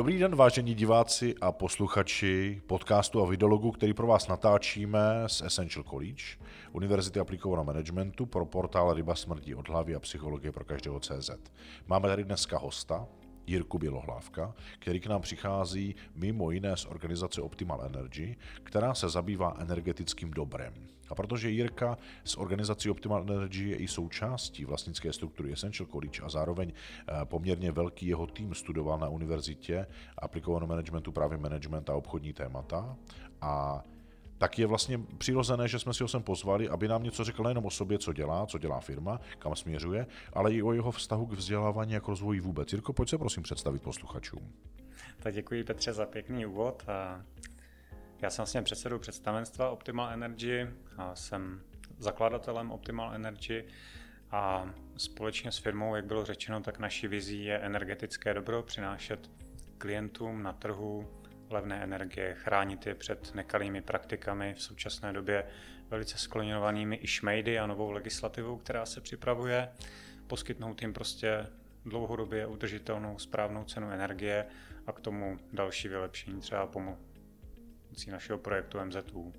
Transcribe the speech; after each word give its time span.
Dobrý 0.00 0.18
den, 0.18 0.36
vážení 0.36 0.74
diváci 0.74 1.34
a 1.40 1.52
posluchači 1.52 2.62
podcastu 2.66 3.22
a 3.22 3.26
videologu, 3.26 3.70
který 3.70 3.94
pro 3.94 4.06
vás 4.06 4.28
natáčíme 4.28 5.00
z 5.26 5.42
Essential 5.42 5.84
College, 5.84 6.22
Univerzity 6.72 7.20
aplikovaného 7.20 7.64
managementu 7.64 8.26
pro 8.26 8.46
portál 8.46 8.94
Ryba 8.94 9.14
smrdí 9.14 9.54
od 9.54 9.68
hlavy 9.68 9.94
a 9.94 10.00
psychologie 10.00 10.52
pro 10.52 10.64
každého 10.64 11.00
CZ. 11.00 11.30
Máme 11.86 12.08
tady 12.08 12.24
dneska 12.24 12.58
hosta, 12.58 13.06
Jirku 13.46 13.78
Bělohlávka, 13.78 14.54
který 14.78 15.00
k 15.00 15.06
nám 15.06 15.22
přichází 15.22 15.94
mimo 16.14 16.50
jiné 16.50 16.76
z 16.76 16.84
organizace 16.84 17.42
Optimal 17.42 17.82
Energy, 17.84 18.36
která 18.62 18.94
se 18.94 19.08
zabývá 19.08 19.56
energetickým 19.58 20.30
dobrem. 20.30 20.74
A 21.10 21.14
protože 21.14 21.50
Jirka 21.50 21.98
z 22.24 22.36
organizací 22.36 22.90
Optimal 22.90 23.22
Energy 23.22 23.68
je 23.68 23.76
i 23.76 23.88
součástí 23.88 24.64
vlastnické 24.64 25.12
struktury 25.12 25.52
Essential 25.52 25.86
College 25.86 26.22
a 26.22 26.28
zároveň 26.28 26.72
eh, 26.72 27.24
poměrně 27.24 27.72
velký 27.72 28.06
jeho 28.06 28.26
tým 28.26 28.54
studoval 28.54 28.98
na 28.98 29.08
univerzitě 29.08 29.86
aplikovanou 30.18 30.66
managementu 30.66 31.12
právě 31.12 31.38
management 31.38 31.90
a 31.90 31.94
obchodní 31.94 32.32
témata 32.32 32.96
a 33.40 33.84
tak 34.40 34.58
je 34.58 34.66
vlastně 34.66 35.00
přirozené, 35.18 35.68
že 35.68 35.78
jsme 35.78 35.94
si 35.94 36.02
ho 36.02 36.08
sem 36.08 36.22
pozvali, 36.22 36.68
aby 36.68 36.88
nám 36.88 37.02
něco 37.02 37.24
řekl 37.24 37.42
nejenom 37.42 37.66
o 37.66 37.70
sobě, 37.70 37.98
co 37.98 38.12
dělá, 38.12 38.46
co 38.46 38.58
dělá 38.58 38.80
firma, 38.80 39.20
kam 39.38 39.56
směřuje, 39.56 40.06
ale 40.32 40.54
i 40.54 40.62
o 40.62 40.72
jeho 40.72 40.90
vztahu 40.90 41.26
k 41.26 41.32
vzdělávání 41.32 41.96
a 41.96 42.00
k 42.00 42.08
rozvoji 42.08 42.40
vůbec. 42.40 42.72
Jirko, 42.72 42.92
pojď 42.92 43.08
se 43.08 43.18
prosím 43.18 43.42
představit 43.42 43.82
posluchačům. 43.82 44.52
Tak 45.18 45.34
děkuji 45.34 45.64
Petře 45.64 45.92
za 45.92 46.06
pěkný 46.06 46.46
úvod. 46.46 46.84
Já 48.22 48.30
jsem 48.30 48.42
vlastně 48.42 48.62
předsedou 48.62 48.98
představenstva 48.98 49.70
Optimal 49.70 50.10
Energy 50.12 50.66
a 50.96 51.14
jsem 51.14 51.62
zakladatelem 51.98 52.70
Optimal 52.70 53.14
Energy 53.14 53.64
a 54.30 54.70
společně 54.96 55.52
s 55.52 55.58
firmou, 55.58 55.94
jak 55.96 56.04
bylo 56.04 56.24
řečeno, 56.24 56.60
tak 56.60 56.78
naší 56.78 57.08
vizí 57.08 57.44
je 57.44 57.58
energetické 57.58 58.34
dobro 58.34 58.62
přinášet 58.62 59.30
klientům 59.78 60.42
na 60.42 60.52
trhu 60.52 61.10
levné 61.50 61.82
energie, 61.82 62.34
chránit 62.34 62.86
je 62.86 62.94
před 62.94 63.34
nekalými 63.34 63.82
praktikami 63.82 64.54
v 64.54 64.62
současné 64.62 65.12
době 65.12 65.46
velice 65.90 66.18
skloněnovanými 66.18 66.98
i 67.02 67.06
šmejdy 67.06 67.58
a 67.58 67.66
novou 67.66 67.90
legislativou, 67.90 68.56
která 68.56 68.86
se 68.86 69.00
připravuje, 69.00 69.68
poskytnout 70.26 70.82
jim 70.82 70.92
prostě 70.92 71.46
dlouhodobě 71.84 72.46
udržitelnou 72.46 73.18
správnou 73.18 73.64
cenu 73.64 73.90
energie 73.90 74.46
a 74.86 74.92
k 74.92 75.00
tomu 75.00 75.38
další 75.52 75.88
vylepšení 75.88 76.40
třeba 76.40 76.66
pomocí 77.90 78.10
našeho 78.10 78.38
projektu 78.38 78.78
MZU. 78.84 79.32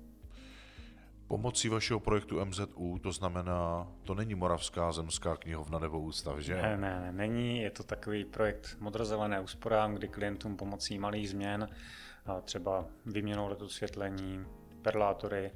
Pomocí 1.28 1.68
vašeho 1.68 2.00
projektu 2.00 2.44
MZU, 2.44 2.98
to 3.02 3.12
znamená, 3.12 3.88
to 4.02 4.14
není 4.14 4.34
Moravská 4.34 4.92
zemská 4.92 5.36
knihovna 5.36 5.78
nebo 5.78 6.00
ústav, 6.00 6.38
že? 6.38 6.54
Ne, 6.54 6.76
ne, 6.76 7.00
ne, 7.00 7.12
není. 7.12 7.62
Je 7.62 7.70
to 7.70 7.82
takový 7.82 8.24
projekt 8.24 8.76
modrozelené 8.80 9.40
úsporám, 9.40 9.94
kdy 9.94 10.08
klientům 10.08 10.56
pomocí 10.56 10.98
malých 10.98 11.30
změn, 11.30 11.68
třeba 12.44 12.84
vyměnou 13.06 13.48
letu 13.48 13.68
světlení, 13.68 14.44
perlátory, 14.82 15.50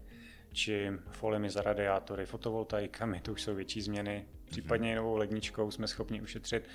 či 0.53 0.91
foliemi 1.11 1.51
za 1.51 1.63
radiátory, 1.63 2.27
fotovoltaikami, 2.27 3.21
to 3.21 3.33
už 3.33 3.43
jsou 3.43 3.55
větší 3.55 3.81
změny, 3.81 4.27
případně 4.47 4.97
novou 4.97 5.17
ledničkou 5.17 5.71
jsme 5.71 5.89
schopni 5.89 6.23
ušetřit 6.23 6.69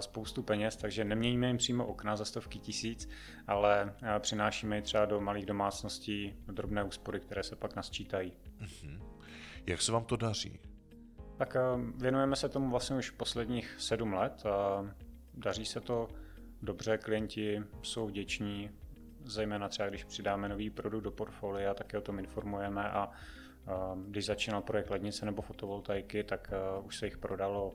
spoustu 0.00 0.42
peněz, 0.42 0.76
takže 0.76 1.04
neměníme 1.04 1.46
jim 1.46 1.56
přímo 1.56 1.86
okna 1.86 2.16
za 2.16 2.24
stovky 2.24 2.58
tisíc, 2.58 3.08
ale 3.46 3.94
přinášíme 4.18 4.76
je 4.76 4.82
třeba 4.82 5.04
do 5.04 5.20
malých 5.20 5.46
domácností 5.46 6.34
drobné 6.46 6.84
úspory, 6.84 7.20
které 7.20 7.42
se 7.42 7.56
pak 7.56 7.76
nasčítají. 7.76 8.32
Mhm. 8.60 9.02
Jak 9.66 9.82
se 9.82 9.92
vám 9.92 10.04
to 10.04 10.16
daří? 10.16 10.60
Tak 11.36 11.56
věnujeme 11.96 12.36
se 12.36 12.48
tomu 12.48 12.70
vlastně 12.70 12.96
už 12.96 13.10
posledních 13.10 13.74
sedm 13.78 14.12
let. 14.12 14.42
Daří 15.34 15.64
se 15.64 15.80
to 15.80 16.08
dobře, 16.62 16.98
klienti 16.98 17.62
jsou 17.82 18.06
vděční, 18.06 18.70
zejména 19.24 19.68
třeba 19.68 19.88
když 19.88 20.04
přidáme 20.04 20.48
nový 20.48 20.70
produkt 20.70 21.02
do 21.02 21.10
portfolia, 21.10 21.74
tak 21.74 21.92
je 21.92 21.98
o 21.98 22.02
tom 22.02 22.18
informujeme 22.18 22.90
a 22.90 23.10
když 24.06 24.26
začínal 24.26 24.62
projekt 24.62 24.90
lednice 24.90 25.26
nebo 25.26 25.42
fotovoltaiky, 25.42 26.24
tak 26.24 26.52
už 26.84 26.98
se 26.98 27.06
jich 27.06 27.18
prodalo 27.18 27.74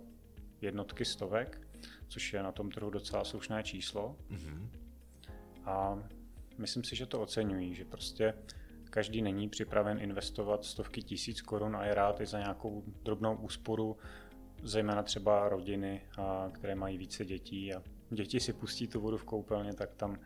jednotky 0.61 1.05
stovek, 1.05 1.61
což 2.07 2.33
je 2.33 2.43
na 2.43 2.51
tom 2.51 2.71
trhu 2.71 2.89
docela 2.89 3.23
slušné 3.23 3.63
číslo. 3.63 4.15
Mm-hmm. 4.29 4.69
A 5.65 6.03
myslím 6.57 6.83
si, 6.83 6.95
že 6.95 7.05
to 7.05 7.21
oceňují, 7.21 7.75
že 7.75 7.85
prostě 7.85 8.33
každý 8.89 9.21
není 9.21 9.49
připraven 9.49 10.01
investovat 10.01 10.65
stovky 10.65 11.01
tisíc 11.01 11.41
korun 11.41 11.75
a 11.75 11.85
je 11.85 11.93
rád 11.93 12.21
i 12.21 12.25
za 12.25 12.39
nějakou 12.39 12.83
drobnou 13.03 13.35
úsporu, 13.35 13.97
zejména 14.63 15.03
třeba 15.03 15.49
rodiny, 15.49 16.01
které 16.51 16.75
mají 16.75 16.97
více 16.97 17.25
dětí 17.25 17.73
a 17.73 17.83
děti 18.09 18.39
si 18.39 18.53
pustí 18.53 18.87
tu 18.87 19.01
vodu 19.01 19.17
v 19.17 19.23
koupelně, 19.23 19.73
tak 19.73 19.95
tam 19.95 20.19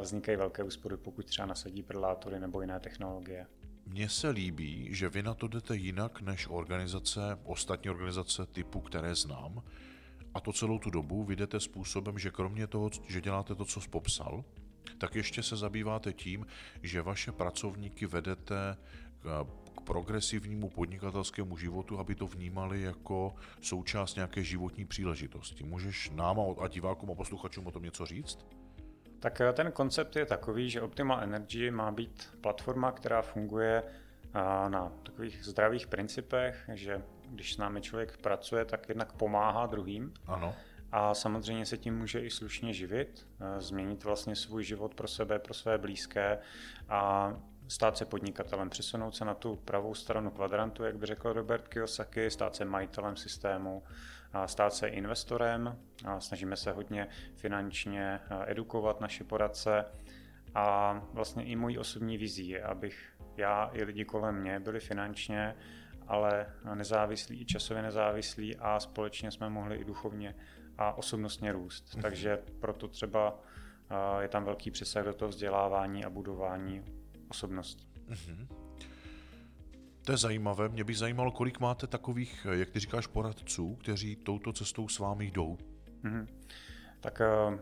vznikají 0.00 0.38
velké 0.38 0.62
úspory, 0.62 0.96
pokud 0.96 1.26
třeba 1.26 1.46
nasadí 1.46 1.82
predátory 1.82 2.40
nebo 2.40 2.60
jiné 2.60 2.80
technologie. 2.80 3.46
Mně 3.88 4.08
se 4.08 4.28
líbí, 4.28 4.88
že 4.90 5.08
vy 5.08 5.22
na 5.22 5.34
to 5.34 5.48
jdete 5.48 5.76
jinak 5.76 6.20
než 6.20 6.46
organizace, 6.50 7.38
ostatní 7.44 7.90
organizace 7.90 8.46
typu, 8.46 8.80
které 8.80 9.14
znám. 9.14 9.62
A 10.34 10.40
to 10.40 10.52
celou 10.52 10.78
tu 10.78 10.90
dobu 10.90 11.24
vy 11.24 11.36
jdete 11.36 11.60
způsobem, 11.60 12.18
že 12.18 12.30
kromě 12.30 12.66
toho, 12.66 12.90
že 13.08 13.20
děláte 13.20 13.54
to, 13.54 13.64
co 13.64 13.80
jsi 13.80 13.88
popsal, 13.88 14.44
tak 14.98 15.14
ještě 15.14 15.42
se 15.42 15.56
zabýváte 15.56 16.12
tím, 16.12 16.46
že 16.82 17.02
vaše 17.02 17.32
pracovníky 17.32 18.06
vedete 18.06 18.76
k 19.74 19.80
progresivnímu 19.84 20.70
podnikatelskému 20.70 21.56
životu, 21.56 21.98
aby 21.98 22.14
to 22.14 22.26
vnímali 22.26 22.82
jako 22.82 23.34
součást 23.60 24.14
nějaké 24.14 24.44
životní 24.44 24.84
příležitosti. 24.84 25.64
Můžeš 25.64 26.10
nám 26.10 26.40
a 26.60 26.68
divákům 26.68 27.10
a 27.10 27.14
posluchačům 27.14 27.66
o 27.66 27.70
tom 27.70 27.82
něco 27.82 28.06
říct? 28.06 28.38
Tak 29.20 29.40
eh, 29.40 29.52
ten 29.52 29.72
koncept 29.72 30.16
je 30.16 30.26
takový, 30.26 30.70
že 30.70 30.82
Optimal 30.82 31.22
Energy 31.22 31.70
má 31.70 31.90
být 31.90 32.28
platforma, 32.40 32.92
která 32.92 33.22
funguje 33.22 33.82
eh, 33.84 34.68
na 34.68 34.92
takových 35.02 35.44
zdravých 35.44 35.86
principech, 35.86 36.70
že 36.72 37.02
když 37.30 37.54
s 37.54 37.58
námi 37.58 37.80
člověk 37.80 38.16
pracuje, 38.16 38.64
tak 38.64 38.88
jednak 38.88 39.12
pomáhá 39.12 39.66
druhým. 39.66 40.14
Ano. 40.26 40.54
A 40.92 41.14
samozřejmě 41.14 41.66
se 41.66 41.78
tím 41.78 41.98
může 41.98 42.20
i 42.20 42.30
slušně 42.30 42.72
živit, 42.72 43.26
eh, 43.40 43.60
změnit 43.60 44.04
vlastně 44.04 44.36
svůj 44.36 44.64
život 44.64 44.94
pro 44.94 45.08
sebe, 45.08 45.38
pro 45.38 45.54
své 45.54 45.78
blízké 45.78 46.38
a 46.88 47.32
stát 47.68 47.96
se 47.96 48.04
podnikatelem, 48.04 48.70
přesunout 48.70 49.16
se 49.16 49.24
na 49.24 49.34
tu 49.34 49.56
pravou 49.56 49.94
stranu 49.94 50.30
kvadrantu, 50.30 50.84
jak 50.84 50.96
by 50.96 51.06
řekl 51.06 51.32
Robert 51.32 51.68
Kiyosaki, 51.68 52.30
stát 52.30 52.56
se 52.56 52.64
majitelem 52.64 53.16
systému, 53.16 53.82
stát 54.46 54.74
se 54.74 54.88
investorem. 54.88 55.78
Snažíme 56.18 56.56
se 56.56 56.72
hodně 56.72 57.08
finančně 57.36 58.20
edukovat 58.46 59.00
naše 59.00 59.24
poradce 59.24 59.84
a 60.54 61.00
vlastně 61.12 61.44
i 61.44 61.56
mojí 61.56 61.78
osobní 61.78 62.18
vizí 62.18 62.48
je, 62.48 62.62
abych 62.62 63.18
já 63.36 63.70
i 63.72 63.84
lidi 63.84 64.04
kolem 64.04 64.34
mě 64.34 64.60
byli 64.60 64.80
finančně, 64.80 65.54
ale 66.06 66.46
nezávislí, 66.74 67.40
i 67.40 67.44
časově 67.44 67.82
nezávislí 67.82 68.56
a 68.56 68.80
společně 68.80 69.30
jsme 69.30 69.50
mohli 69.50 69.76
i 69.76 69.84
duchovně 69.84 70.34
a 70.78 70.98
osobnostně 70.98 71.52
růst. 71.52 71.94
Mhm. 71.94 72.02
Takže 72.02 72.38
proto 72.60 72.88
třeba 72.88 73.38
je 74.20 74.28
tam 74.28 74.44
velký 74.44 74.70
přesah 74.70 75.04
do 75.04 75.14
toho 75.14 75.28
vzdělávání 75.28 76.04
a 76.04 76.10
budování 76.10 76.84
osobnosti. 77.28 77.86
Mm-hmm. 78.08 78.67
To 80.08 80.12
je 80.12 80.18
zajímavé. 80.18 80.68
Mě 80.68 80.84
by 80.84 80.94
zajímalo, 80.94 81.30
kolik 81.30 81.60
máte 81.60 81.86
takových, 81.86 82.46
jak 82.50 82.70
ty 82.70 82.80
říkáš, 82.80 83.06
poradců, 83.06 83.74
kteří 83.74 84.16
touto 84.16 84.52
cestou 84.52 84.88
s 84.88 84.98
vámi 84.98 85.30
jdou. 85.30 85.58
Mm-hmm. 86.04 86.26
Tak 87.00 87.20
eh, 87.20 87.58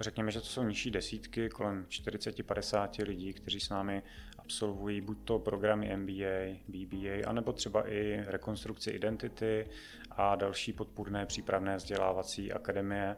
řekněme, 0.00 0.30
že 0.30 0.40
to 0.40 0.46
jsou 0.46 0.62
nižší 0.62 0.90
desítky, 0.90 1.48
kolem 1.48 1.84
40-50 1.84 3.06
lidí, 3.06 3.32
kteří 3.32 3.60
s 3.60 3.68
námi 3.68 4.02
absolvují 4.38 5.00
buď 5.00 5.18
to 5.24 5.38
programy 5.38 5.96
MBA, 5.96 6.58
BBA, 6.68 7.28
anebo 7.28 7.52
třeba 7.52 7.88
i 7.88 8.24
rekonstrukci 8.26 8.90
identity 8.90 9.66
a 10.10 10.36
další 10.36 10.72
podpůrné 10.72 11.26
přípravné 11.26 11.76
vzdělávací 11.76 12.52
akademie. 12.52 13.16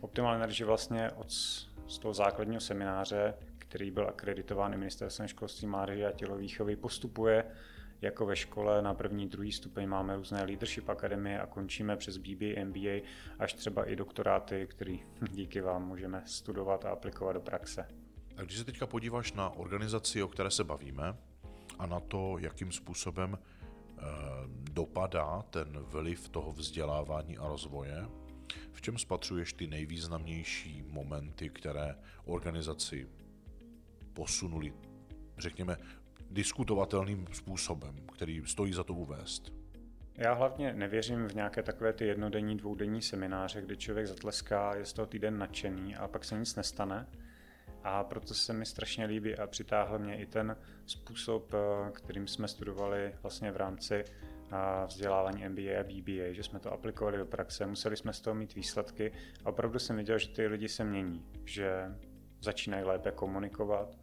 Optimal 0.00 0.34
Energy 0.34 0.64
vlastně 0.64 1.10
od 1.10 1.30
z 1.86 1.98
toho 1.98 2.14
základního 2.14 2.60
semináře, 2.60 3.34
který 3.74 3.90
byl 3.90 4.08
akreditován 4.08 4.78
ministerstvem 4.78 5.28
školství, 5.28 5.68
mládeže 5.68 6.06
a 6.06 6.12
tělovýchovy, 6.12 6.76
postupuje 6.76 7.44
jako 8.00 8.26
ve 8.26 8.36
škole 8.36 8.82
na 8.82 8.94
první, 8.94 9.28
druhý 9.28 9.52
stupeň 9.52 9.88
máme 9.88 10.16
různé 10.16 10.44
leadership 10.44 10.88
akademie 10.88 11.40
a 11.40 11.46
končíme 11.46 11.96
přes 11.96 12.16
BBA, 12.16 12.64
MBA 12.64 13.06
až 13.38 13.54
třeba 13.54 13.84
i 13.84 13.96
doktoráty, 13.96 14.66
který 14.70 15.00
díky 15.30 15.60
vám 15.60 15.88
můžeme 15.88 16.22
studovat 16.26 16.84
a 16.84 16.90
aplikovat 16.90 17.32
do 17.32 17.40
praxe. 17.40 17.88
Tak 18.34 18.46
když 18.46 18.58
se 18.58 18.64
teďka 18.64 18.86
podíváš 18.86 19.32
na 19.32 19.50
organizaci, 19.50 20.22
o 20.22 20.28
které 20.28 20.50
se 20.50 20.64
bavíme, 20.64 21.16
a 21.78 21.86
na 21.86 22.00
to, 22.00 22.36
jakým 22.38 22.72
způsobem 22.72 23.38
eh, 23.38 24.02
dopadá 24.72 25.42
ten 25.50 25.78
vliv 25.78 26.28
toho 26.28 26.52
vzdělávání 26.52 27.38
a 27.38 27.48
rozvoje, 27.48 28.06
v 28.72 28.80
čem 28.80 28.98
spatřuješ 28.98 29.52
ty 29.52 29.66
nejvýznamnější 29.66 30.82
momenty, 30.88 31.50
které 31.50 31.96
organizaci 32.24 33.08
posunuli, 34.14 34.72
řekněme, 35.38 35.76
diskutovatelným 36.30 37.26
způsobem, 37.32 37.96
který 38.12 38.42
stojí 38.46 38.72
za 38.72 38.84
to 38.84 38.94
uvést? 38.94 39.64
Já 40.18 40.32
hlavně 40.32 40.72
nevěřím 40.72 41.28
v 41.28 41.34
nějaké 41.34 41.62
takové 41.62 41.92
ty 41.92 42.06
jednodenní, 42.06 42.56
dvoudenní 42.56 43.02
semináře, 43.02 43.62
kdy 43.62 43.76
člověk 43.76 44.06
zatleská, 44.06 44.74
je 44.74 44.84
z 44.84 44.92
toho 44.92 45.06
týden 45.06 45.38
nadšený 45.38 45.96
a 45.96 46.08
pak 46.08 46.24
se 46.24 46.38
nic 46.38 46.56
nestane. 46.56 47.06
A 47.84 48.04
proto 48.04 48.34
se 48.34 48.52
mi 48.52 48.66
strašně 48.66 49.06
líbí 49.06 49.36
a 49.36 49.46
přitáhl 49.46 49.98
mě 49.98 50.16
i 50.16 50.26
ten 50.26 50.56
způsob, 50.86 51.54
eh, 51.54 51.90
kterým 51.92 52.26
jsme 52.26 52.48
studovali 52.48 53.14
vlastně 53.22 53.50
v 53.50 53.56
rámci 53.56 53.94
eh, 53.94 54.86
vzdělávání 54.86 55.48
MBA 55.48 55.80
a 55.80 55.82
BBA, 55.82 56.32
že 56.32 56.42
jsme 56.42 56.58
to 56.58 56.72
aplikovali 56.72 57.18
do 57.18 57.26
praxe, 57.26 57.66
museli 57.66 57.96
jsme 57.96 58.12
z 58.12 58.20
toho 58.20 58.34
mít 58.34 58.54
výsledky 58.54 59.12
a 59.44 59.48
opravdu 59.48 59.78
jsem 59.78 59.96
viděl, 59.96 60.18
že 60.18 60.28
ty 60.28 60.46
lidi 60.46 60.68
se 60.68 60.84
mění, 60.84 61.26
že 61.44 61.94
začínají 62.40 62.84
lépe 62.84 63.10
komunikovat, 63.10 63.98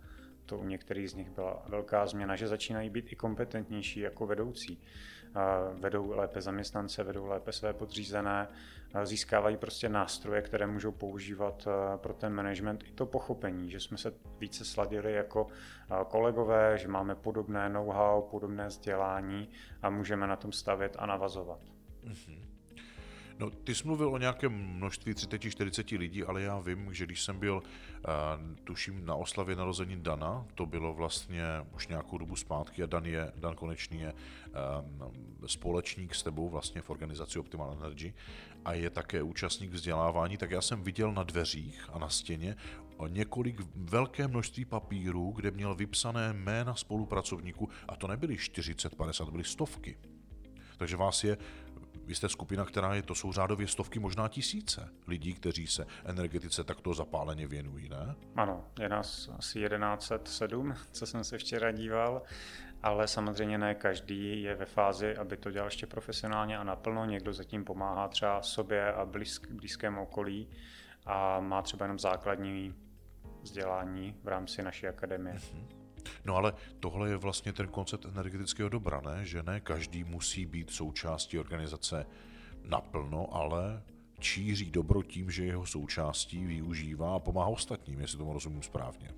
to 0.52 0.58
u 0.58 0.64
některých 0.64 1.12
z 1.12 1.14
nich 1.14 1.30
byla 1.30 1.64
velká 1.68 2.06
změna, 2.06 2.36
že 2.36 2.48
začínají 2.48 2.90
být 2.90 3.12
i 3.12 3.16
kompetentnější 3.16 4.00
jako 4.00 4.26
vedoucí 4.28 4.82
vedou 5.74 6.12
lépe 6.12 6.42
zaměstnance, 6.42 7.04
vedou 7.04 7.26
lépe 7.26 7.52
své 7.52 7.74
podřízené, 7.74 8.48
získávají 9.04 9.58
prostě 9.58 9.90
nástroje, 9.90 10.42
které 10.42 10.68
můžou 10.68 10.92
používat 10.92 11.68
pro 11.98 12.14
ten 12.14 12.34
management 12.34 12.84
i 12.88 12.92
to 12.92 13.06
pochopení, 13.06 13.72
že 13.72 13.80
jsme 13.80 13.98
se 13.98 14.14
více 14.40 14.66
sladili 14.66 15.14
jako 15.14 15.48
kolegové, 16.08 16.78
že 16.78 16.88
máme 16.88 17.16
podobné 17.16 17.70
know-how, 17.70 18.22
podobné 18.22 18.68
vzdělání 18.68 19.50
a 19.82 19.90
můžeme 19.90 20.28
na 20.28 20.36
tom 20.36 20.52
stavět 20.52 20.96
a 21.00 21.06
navazovat. 21.06 21.60
Mm-hmm. 22.04 22.51
No, 23.42 23.50
ty 23.50 23.76
jsi 23.76 23.88
mluvil 23.88 24.10
o 24.10 24.18
nějakém 24.18 24.54
množství 24.54 25.14
30-40 25.14 25.98
lidí, 25.98 26.24
ale 26.24 26.42
já 26.42 26.60
vím, 26.60 26.94
že 26.94 27.06
když 27.06 27.22
jsem 27.22 27.40
byl, 27.40 27.64
uh, 27.64 28.56
tuším, 28.64 29.06
na 29.06 29.16
oslavě 29.16 29.56
narození 29.56 29.98
Dana, 30.02 30.46
to 30.56 30.66
bylo 30.66 30.94
vlastně 30.94 31.44
už 31.76 31.88
nějakou 31.88 32.18
dobu 32.18 32.36
zpátky 32.36 32.84
a 32.84 32.86
Dan, 32.86 33.06
je, 33.06 33.32
Dan 33.36 33.56
Konečný 33.56 34.00
je 34.00 34.14
um, 34.14 35.48
společník 35.48 36.16
s 36.16 36.24
tebou 36.24 36.50
vlastně 36.50 36.82
v 36.82 36.90
organizaci 36.90 37.40
Optimal 37.40 37.78
Energy 37.80 38.14
a 38.66 38.74
je 38.74 38.90
také 38.90 39.24
účastník 39.24 39.72
vzdělávání, 39.72 40.38
tak 40.38 40.52
já 40.52 40.62
jsem 40.62 40.84
viděl 40.84 41.12
na 41.14 41.24
dveřích 41.24 41.90
a 41.94 42.00
na 42.00 42.10
stěně 42.10 42.56
několik 43.08 43.62
velké 43.76 44.28
množství 44.28 44.66
papírů, 44.66 45.32
kde 45.36 45.52
měl 45.52 45.76
vypsané 45.76 46.34
jména 46.34 46.76
spolupracovníků 46.76 47.70
a 47.88 47.96
to 47.96 48.08
nebyly 48.08 48.38
40, 48.38 48.96
50, 48.96 49.26
to 49.26 49.32
byly 49.32 49.44
stovky. 49.44 49.98
Takže 50.78 50.98
vás 50.98 51.24
je 51.24 51.38
vy 52.06 52.16
jste 52.16 52.30
skupina, 52.30 52.66
která 52.66 52.96
je, 52.96 53.02
to 53.02 53.16
jsou 53.16 53.32
řádově 53.32 53.68
stovky, 53.68 54.00
možná 54.00 54.28
tisíce 54.28 54.90
lidí, 55.08 55.34
kteří 55.34 55.68
se 55.68 55.88
energetice 56.06 56.64
takto 56.64 56.94
zapáleně 56.94 57.48
věnují, 57.48 57.90
ne? 57.90 58.16
Ano, 58.36 58.66
je 58.80 58.90
nás 58.90 59.30
asi 59.38 59.60
1107, 59.70 60.76
co 60.92 61.06
jsem 61.06 61.24
se 61.24 61.38
včera 61.38 61.72
díval, 61.72 62.22
ale 62.84 63.08
samozřejmě 63.08 63.58
ne 63.58 63.76
každý 63.76 64.44
je 64.44 64.56
ve 64.56 64.66
fázi, 64.66 65.18
aby 65.18 65.38
to 65.38 65.52
dělal 65.52 65.68
ještě 65.68 65.88
profesionálně 65.88 66.58
a 66.58 66.64
naplno. 66.64 67.06
Někdo 67.06 67.34
zatím 67.34 67.66
pomáhá 67.66 68.08
třeba 68.08 68.42
sobě 68.42 68.94
a 68.94 69.06
blízk, 69.06 69.52
blízkému 69.52 70.04
okolí 70.04 70.48
a 71.06 71.40
má 71.40 71.62
třeba 71.62 71.86
jenom 71.86 72.00
základní 72.00 72.76
vzdělání 73.42 74.16
v 74.24 74.28
rámci 74.28 74.64
naší 74.64 74.88
akademie. 74.88 75.36
Mm-hmm. 75.36 75.81
No 76.26 76.36
ale 76.36 76.54
tohle 76.80 77.10
je 77.10 77.18
vlastně 77.18 77.54
ten 77.54 77.68
koncept 77.68 78.06
energetického 78.06 78.70
dobra, 78.70 79.02
ne? 79.02 79.26
Že 79.26 79.44
ne 79.44 79.60
každý 79.60 80.04
musí 80.04 80.46
být 80.46 80.70
součástí 80.72 81.40
organizace 81.40 82.06
naplno, 82.64 83.36
ale 83.36 83.84
číří 84.20 84.72
dobro 84.72 85.04
tím, 85.04 85.32
že 85.32 85.46
jeho 85.46 85.66
součástí 85.66 86.46
využívá 86.46 87.16
a 87.16 87.20
pomáhá 87.20 87.48
ostatním, 87.48 88.00
jestli 88.00 88.18
tomu 88.18 88.34
rozumím 88.34 88.64
správně. 88.64 89.10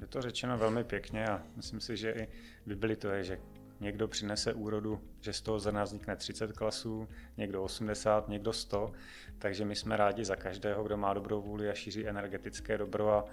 Je 0.00 0.06
to 0.06 0.22
řečeno 0.22 0.58
velmi 0.58 0.84
pěkně 0.84 1.26
a 1.26 1.42
myslím 1.56 1.80
si, 1.80 1.96
že 1.96 2.12
i 2.12 2.28
Bibli 2.66 2.96
to 2.96 3.08
je, 3.08 3.24
že 3.24 3.40
někdo 3.80 4.08
přinese 4.08 4.54
úrodu, 4.54 5.00
že 5.20 5.32
z 5.32 5.40
toho 5.40 5.70
nás 5.70 5.88
vznikne 5.88 6.16
30 6.16 6.52
klasů, 6.52 7.08
někdo 7.36 7.62
80, 7.62 8.28
někdo 8.28 8.52
100, 8.52 8.92
takže 9.38 9.64
my 9.64 9.76
jsme 9.76 9.96
rádi 9.96 10.24
za 10.24 10.36
každého, 10.36 10.84
kdo 10.84 10.96
má 10.96 11.14
dobrou 11.14 11.42
vůli 11.42 11.70
a 11.70 11.74
šíří 11.74 12.08
energetické 12.08 12.78
dobro 12.78 13.12
a 13.12 13.24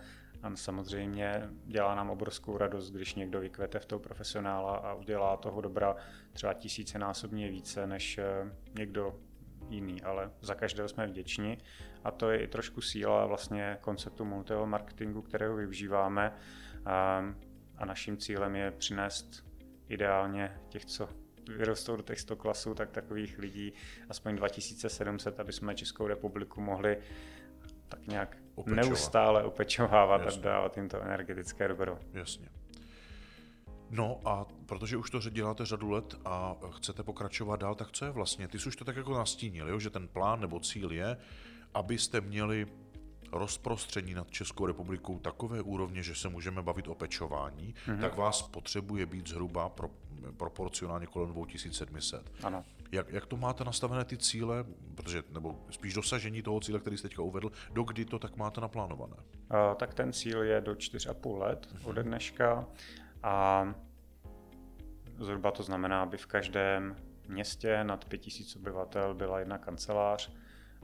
a 0.46 0.56
samozřejmě 0.56 1.50
dělá 1.66 1.96
nám 1.96 2.10
obrovskou 2.10 2.58
radost, 2.58 2.92
když 2.92 3.16
někdo 3.16 3.40
vykvete 3.40 3.80
v 3.80 3.86
toho 3.86 4.00
profesionála 4.00 4.76
a 4.76 4.94
udělá 4.94 5.38
toho 5.38 5.62
dobra 5.62 5.96
třeba 6.34 6.54
tisícenásobně 6.54 7.50
více 7.50 7.88
než 7.88 8.18
eh, 8.18 8.24
někdo 8.74 9.20
jiný, 9.70 10.02
ale 10.02 10.32
za 10.42 10.56
každého 10.56 10.90
jsme 10.90 11.08
vděční. 11.08 11.58
A 12.04 12.12
to 12.12 12.30
je 12.32 12.40
i 12.40 12.48
trošku 12.48 12.82
síla 12.82 13.26
vlastně 13.26 13.78
konceptu 13.82 14.26
multilevel 14.26 14.66
marketingu, 14.68 15.22
kterého 15.22 15.56
využíváme. 15.56 16.34
A, 16.86 17.26
a 17.78 17.86
naším 17.86 18.18
cílem 18.18 18.56
je 18.56 18.72
přinést 18.72 19.46
ideálně 19.90 20.62
těch, 20.70 20.86
co 20.86 21.10
vyrostou 21.58 21.96
do 21.96 22.04
těch 22.04 22.20
100 22.20 22.36
klasů, 22.36 22.74
tak 22.74 22.92
takových 22.92 23.40
lidí 23.40 23.74
aspoň 24.10 24.36
2700, 24.36 25.40
aby 25.40 25.54
jsme 25.54 25.76
Českou 25.76 26.08
republiku 26.08 26.62
mohli 26.62 26.98
tak 27.96 28.08
nějak 28.08 28.38
Opečovat. 28.56 28.86
neustále 28.86 29.44
opečovávat 29.44 30.22
Jasně. 30.22 30.42
a 30.42 30.46
dávat 30.46 30.78
jim 30.78 30.90
to 30.90 31.02
energetické 31.02 31.68
dobro. 31.68 32.00
Jasně. 32.14 32.50
No 33.90 34.22
a 34.26 34.46
protože 34.66 34.98
už 34.98 35.10
to 35.10 35.20
děláte 35.20 35.66
řadu 35.66 35.90
let 35.90 36.16
a 36.26 36.56
chcete 36.72 37.04
pokračovat 37.04 37.60
dál, 37.60 37.76
tak 37.76 37.92
co 37.92 38.06
je 38.06 38.12
vlastně? 38.12 38.48
Ty 38.48 38.60
jsi 38.60 38.70
už 38.70 38.76
to 38.76 38.86
tak 38.86 38.96
jako 38.96 39.14
nastínil, 39.14 39.70
jo? 39.70 39.80
že 39.80 39.90
ten 39.90 40.08
plán 40.08 40.42
nebo 40.42 40.60
cíl 40.60 40.92
je, 40.92 41.18
abyste 41.74 42.22
měli 42.22 42.68
rozprostření 43.32 44.14
nad 44.14 44.32
Českou 44.32 44.66
republikou 44.66 45.20
takové 45.20 45.62
úrovně, 45.62 46.04
že 46.04 46.16
se 46.16 46.30
můžeme 46.30 46.62
bavit 46.62 46.88
o 46.88 46.96
pečování, 46.96 47.76
mm-hmm. 47.88 48.02
tak 48.02 48.18
vás 48.18 48.42
potřebuje 48.42 49.06
být 49.06 49.28
zhruba 49.28 49.70
pro, 49.70 49.90
proporcionálně 50.38 51.08
kolem 51.08 51.34
2700. 51.34 52.32
Ano. 52.44 52.64
Jak, 52.92 53.10
jak 53.10 53.26
to 53.26 53.38
máte 53.38 53.64
nastavené 53.64 54.06
ty 54.06 54.18
cíle, 54.18 54.66
protože, 54.96 55.24
nebo 55.34 55.66
spíš 55.70 55.94
dosažení 55.94 56.42
toho 56.42 56.60
cíle, 56.60 56.80
který 56.80 56.98
jste 56.98 57.08
teďka 57.08 57.22
uvedl, 57.22 57.52
do 57.72 57.84
kdy 57.84 58.06
to 58.06 58.20
tak 58.20 58.38
máte 58.38 58.62
naplánované? 58.62 59.16
Uh, 59.16 59.76
tak 59.76 59.94
ten 59.94 60.14
cíl 60.14 60.44
je 60.44 60.62
do 60.62 60.72
4,5 60.72 61.38
let 61.38 61.68
mm-hmm. 61.68 61.90
ode 61.90 62.04
dneška 62.04 62.68
a 63.24 63.68
zhruba 65.20 65.52
to 65.52 65.64
znamená, 65.64 66.04
aby 66.04 66.18
v 66.18 66.26
každém 66.26 66.96
městě 67.28 67.84
nad 67.84 68.06
5000 68.06 68.56
obyvatel 68.56 69.14
byla 69.14 69.40
jedna 69.40 69.58
kancelář, 69.58 70.32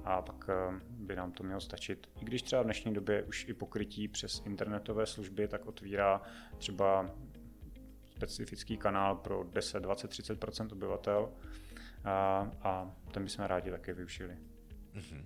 a 0.04 0.22
pak 0.22 0.50
eh, 0.50 0.80
by 0.90 1.16
nám 1.16 1.32
to 1.32 1.44
mělo 1.44 1.62
stačit. 1.62 2.10
I 2.22 2.26
když 2.26 2.42
třeba 2.42 2.62
v 2.62 2.66
dnešní 2.66 2.94
době 2.94 3.24
už 3.24 3.46
i 3.48 3.54
pokrytí 3.54 4.08
přes 4.08 4.42
internetové 4.46 5.06
služby 5.06 5.48
tak 5.48 5.66
otvírá 5.66 6.22
třeba 6.58 7.10
specifický 8.16 8.78
kanál 8.78 9.16
pro 9.16 9.44
10, 9.44 9.80
20, 9.80 10.12
30% 10.12 10.72
obyvatel 10.72 11.30
a, 12.04 12.48
a 12.62 12.92
ten 13.12 13.24
bychom 13.24 13.46
rádi 13.46 13.72
také 13.72 13.94
využili. 13.94 14.38
Mm-hmm. 14.96 15.26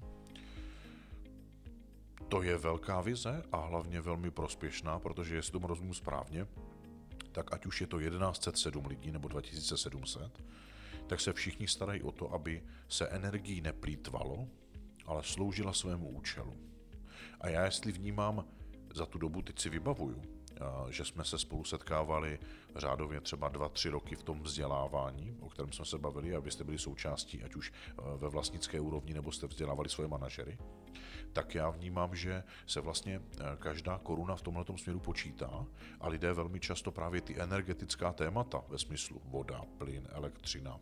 To 2.27 2.41
je 2.41 2.57
velká 2.57 3.01
vize 3.01 3.43
a 3.51 3.57
hlavně 3.57 4.01
velmi 4.01 4.31
prospěšná, 4.31 4.99
protože 4.99 5.35
jestli 5.35 5.51
tomu 5.51 5.67
rozumím 5.67 5.93
správně, 5.93 6.47
tak 7.31 7.53
ať 7.53 7.65
už 7.65 7.81
je 7.81 7.87
to 7.87 7.99
1107 7.99 8.85
lidí 8.85 9.11
nebo 9.11 9.27
2700, 9.27 10.43
tak 11.07 11.21
se 11.21 11.33
všichni 11.33 11.67
starají 11.67 12.01
o 12.01 12.11
to, 12.11 12.33
aby 12.33 12.63
se 12.87 13.07
energií 13.07 13.61
neplýtvalo, 13.61 14.47
ale 15.05 15.23
sloužila 15.23 15.73
svému 15.73 16.09
účelu. 16.09 16.57
A 17.41 17.49
já 17.49 17.65
jestli 17.65 17.91
vnímám 17.91 18.45
za 18.93 19.05
tu 19.05 19.17
dobu, 19.17 19.41
teď 19.41 19.59
si 19.59 19.69
vybavuju, 19.69 20.34
že 20.89 21.05
jsme 21.05 21.23
se 21.23 21.37
spolu 21.37 21.63
setkávali 21.63 22.39
řádově 22.75 23.21
třeba 23.21 23.49
dva, 23.49 23.69
tři 23.69 23.89
roky 23.89 24.15
v 24.15 24.23
tom 24.23 24.41
vzdělávání, 24.41 25.37
o 25.39 25.49
kterém 25.49 25.71
jsme 25.71 25.85
se 25.85 25.97
bavili, 25.97 26.35
abyste 26.35 26.63
byli 26.63 26.79
součástí, 26.79 27.43
ať 27.43 27.55
už 27.55 27.71
e, 27.71 28.17
ve 28.17 28.29
vlastnické 28.29 28.79
úrovni, 28.79 29.13
nebo 29.13 29.31
jste 29.31 29.47
vzdělávali 29.47 29.89
svoje 29.89 30.07
manažery, 30.07 30.57
tak 31.33 31.55
já 31.55 31.69
vnímám, 31.69 32.15
že 32.15 32.43
se 32.67 32.81
vlastně 32.81 33.15
e, 33.15 33.21
každá 33.57 33.97
koruna 33.97 34.35
v 34.35 34.41
tomhle 34.41 34.65
směru 34.77 34.99
počítá 34.99 35.65
a 35.99 36.07
lidé 36.07 36.33
velmi 36.33 36.59
často 36.59 36.91
právě 36.91 37.21
ty 37.21 37.41
energetická 37.41 38.13
témata 38.13 38.61
ve 38.67 38.77
smyslu 38.77 39.21
voda, 39.25 39.61
plyn, 39.77 40.07
elektřina, 40.11 40.79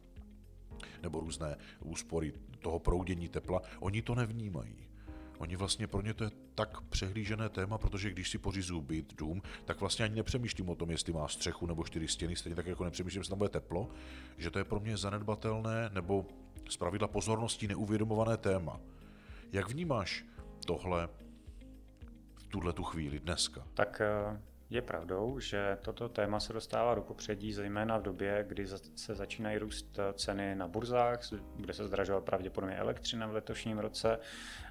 nebo 1.01 1.19
různé 1.19 1.57
úspory 1.79 2.33
toho 2.59 2.79
proudění 2.79 3.29
tepla, 3.29 3.61
oni 3.79 4.01
to 4.01 4.15
nevnímají. 4.15 4.92
Oni 5.37 5.55
vlastně 5.55 5.87
pro 5.87 6.01
ně 6.01 6.13
to 6.13 6.23
je 6.23 6.31
tak 6.55 6.81
přehlížené 6.81 7.49
téma, 7.49 7.77
protože 7.77 8.11
když 8.11 8.29
si 8.29 8.37
pořizuju 8.37 8.81
byt, 8.81 9.13
dům, 9.15 9.41
tak 9.65 9.79
vlastně 9.79 10.05
ani 10.05 10.15
nepřemýšlím 10.15 10.69
o 10.69 10.75
tom, 10.75 10.91
jestli 10.91 11.13
má 11.13 11.27
střechu 11.27 11.65
nebo 11.65 11.83
čtyři 11.83 12.07
stěny, 12.07 12.35
stejně 12.35 12.55
tak 12.55 12.65
jako 12.67 12.83
nepřemýšlím, 12.83 13.19
jestli 13.19 13.29
tam 13.29 13.37
bude 13.37 13.49
teplo, 13.49 13.89
že 14.37 14.51
to 14.51 14.59
je 14.59 14.65
pro 14.65 14.79
mě 14.79 14.97
zanedbatelné 14.97 15.89
nebo 15.93 16.25
z 16.69 16.77
pravidla 16.77 17.07
pozornosti 17.07 17.67
neuvědomované 17.67 18.37
téma. 18.37 18.79
Jak 19.51 19.69
vnímáš 19.69 20.25
tohle 20.65 21.09
v 22.35 22.43
tuhle 22.43 22.73
tu 22.73 22.83
chvíli 22.83 23.19
dneska? 23.19 23.67
Tak 23.73 24.01
eh, 24.01 24.41
Je 24.73 24.81
pravdou, 24.81 25.39
že 25.39 25.77
toto 25.81 26.09
téma 26.09 26.39
se 26.39 26.53
dostává 26.53 26.95
do 26.95 27.01
popředí, 27.01 27.53
zejména 27.53 27.97
v 27.97 28.01
době, 28.01 28.45
kdy 28.47 28.67
se 28.95 29.15
začínají 29.15 29.57
růst 29.57 29.99
ceny 30.13 30.55
na 30.55 30.67
burzách, 30.67 31.19
bude 31.55 31.73
se 31.73 31.87
zdražovat 31.87 32.23
pravděpodobně 32.23 32.75
elektřina 32.75 33.27
v 33.27 33.33
letošním 33.33 33.79
roce 33.79 34.19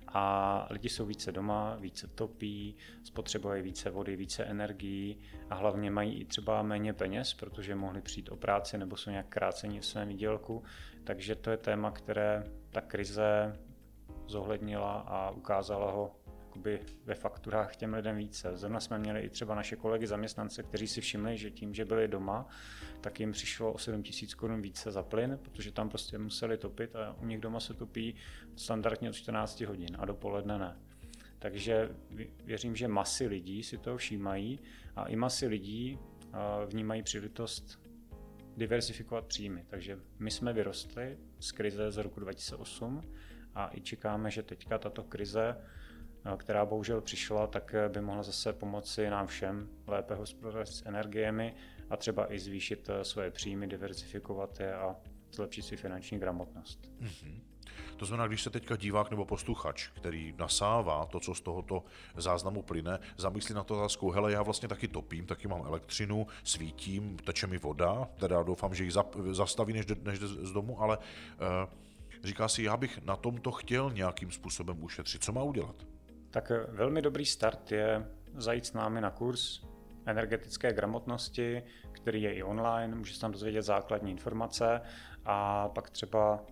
a 0.09 0.67
lidi 0.71 0.89
jsou 0.89 1.07
více 1.07 1.33
doma, 1.33 1.77
více 1.77 2.07
topí, 2.07 2.77
spotřebují 3.05 3.63
více 3.63 3.91
vody, 3.91 4.17
více 4.17 4.45
energií 4.45 5.19
a 5.51 5.55
hlavně 5.55 5.91
mají 5.91 6.21
i 6.21 6.25
třeba 6.25 6.63
méně 6.63 6.93
peněz, 6.93 7.35
protože 7.35 7.75
mohli 7.75 8.01
přijít 8.01 8.29
o 8.29 8.37
práci 8.37 8.79
nebo 8.79 8.97
jsou 8.97 9.11
nějak 9.11 9.27
krácení 9.29 9.81
v 9.81 9.87
svém 9.87 10.09
výdělku. 10.09 10.63
Takže 11.05 11.35
to 11.35 11.51
je 11.51 11.57
téma, 11.57 11.91
které 11.91 12.45
ta 12.71 12.81
krize 12.81 13.59
zohlednila 14.27 14.93
a 14.93 15.31
ukázala 15.31 15.93
ho 15.93 16.17
jakoby 16.53 16.81
ve 17.05 17.15
fakturách 17.15 17.77
těm 17.77 17.95
lidem 17.95 18.17
více. 18.17 18.57
Zrovna 18.57 18.81
jsme 18.81 18.99
měli 18.99 19.21
i 19.21 19.31
třeba 19.31 19.55
naše 19.55 19.77
kolegy 19.77 20.07
zaměstnance, 20.07 20.63
kteří 20.63 20.87
si 20.87 21.01
všimli, 21.01 21.39
že 21.39 21.51
tím, 21.51 21.75
že 21.75 21.85
byli 21.85 22.09
doma, 22.09 22.49
tak 23.01 23.21
jim 23.21 23.33
přišlo 23.33 23.73
o 23.73 23.79
7 23.79 24.03
tisíc 24.03 24.35
korun 24.35 24.63
více 24.63 24.91
za 24.91 25.03
plyn, 25.03 25.39
protože 25.43 25.73
tam 25.73 25.89
prostě 25.89 26.19
museli 26.19 26.59
topit 26.59 26.97
a 26.97 27.17
u 27.21 27.27
nich 27.27 27.41
doma 27.41 27.61
se 27.61 27.75
topí 27.75 28.15
standardně 28.57 29.09
od 29.09 29.13
14 29.13 29.61
hodin 29.61 29.97
a 29.99 30.05
dopoledne 30.05 30.59
ne. 30.59 30.77
Takže 31.39 31.91
věřím, 32.45 32.77
že 32.77 32.89
masy 32.89 33.27
lidí 33.27 33.63
si 33.63 33.79
toho 33.79 33.97
všímají 33.97 34.61
a 34.97 35.07
i 35.07 35.17
masy 35.17 35.47
lidí 35.47 35.99
vnímají 36.67 37.03
příležitost 37.03 37.81
diversifikovat 38.57 39.27
příjmy. 39.27 39.65
Takže 39.69 39.99
my 40.19 40.31
jsme 40.31 40.53
vyrostli 40.53 41.19
z 41.41 41.53
krize 41.53 41.91
z 41.91 41.97
roku 41.97 42.21
2008 42.21 43.03
a 43.55 43.71
i 43.73 43.81
čekáme, 43.81 44.31
že 44.31 44.43
teďka 44.43 44.79
tato 44.79 45.03
krize 45.03 45.57
která 46.37 46.65
bohužel 46.65 47.01
přišla, 47.01 47.47
tak 47.47 47.75
by 47.89 48.01
mohla 48.01 48.23
zase 48.23 48.53
pomoci 48.53 49.11
nám 49.11 49.27
všem 49.27 49.69
lépe 49.87 50.15
hospodařit 50.15 50.75
s 50.75 50.87
energiemi 50.87 51.55
a 51.91 51.97
třeba 51.97 52.33
i 52.33 52.39
zvýšit 52.39 52.91
eh, 52.91 53.05
svoje 53.05 53.31
příjmy, 53.31 53.67
diversifikovat 53.67 54.61
je 54.61 54.75
a 54.75 54.97
zlepšit 55.33 55.63
si 55.63 55.77
finanční 55.77 56.19
gramotnost. 56.19 56.91
Mm-hmm. 57.01 57.41
To 57.97 58.07
znamená, 58.07 58.27
když 58.27 58.43
se 58.43 58.51
teďka 58.51 58.77
divák 58.77 59.11
nebo 59.11 59.25
posluchač, 59.25 59.89
který 59.89 60.35
nasává 60.39 61.07
to, 61.07 61.21
co 61.21 61.35
z 61.35 61.41
tohoto 61.41 61.85
záznamu 62.17 62.63
plyne, 62.63 62.99
zamyslí 63.17 63.55
na 63.55 63.65
to 63.65 63.75
otázku, 63.75 64.11
hele, 64.11 64.33
já 64.33 64.43
vlastně 64.43 64.69
taky 64.69 64.89
topím, 64.89 65.27
taky 65.27 65.49
mám 65.49 65.63
elektřinu, 65.67 66.27
svítím, 66.45 67.17
teče 67.17 67.47
mi 67.47 67.59
voda, 67.59 68.09
teda 68.17 68.43
doufám, 68.43 68.75
že 68.75 68.85
ji 68.85 68.91
zastaví, 69.31 69.73
než 69.73 69.87
jde, 69.87 69.95
než 70.03 70.19
jde 70.19 70.29
z 70.29 70.53
domu, 70.53 70.83
ale 70.83 70.99
uh, 70.99 71.05
říká 72.25 72.49
si, 72.49 72.63
já 72.63 72.77
bych 72.77 73.05
na 73.05 73.17
tomto 73.17 73.53
chtěl 73.53 73.91
nějakým 73.91 74.31
způsobem 74.31 74.85
ušetřit. 74.85 75.25
Co 75.25 75.33
má 75.33 75.43
udělat? 75.43 75.92
Tak 76.33 76.53
velmi 76.69 77.03
dobrý 77.03 77.27
start 77.27 77.73
je 77.73 78.07
zajít 78.35 78.67
s 78.67 78.73
námi 78.73 79.01
na 79.01 79.11
kurz 79.11 79.61
energetické 80.07 80.73
gramotnosti, 80.73 81.63
který 81.93 82.23
je 82.23 82.35
i 82.35 82.43
online, 82.43 82.95
může 82.95 83.15
se 83.15 83.21
tam 83.21 83.33
dozvědět 83.33 83.63
základní 83.63 84.11
informace 84.11 84.81
a 85.25 85.69
pak 85.69 85.91
třeba 85.91 86.45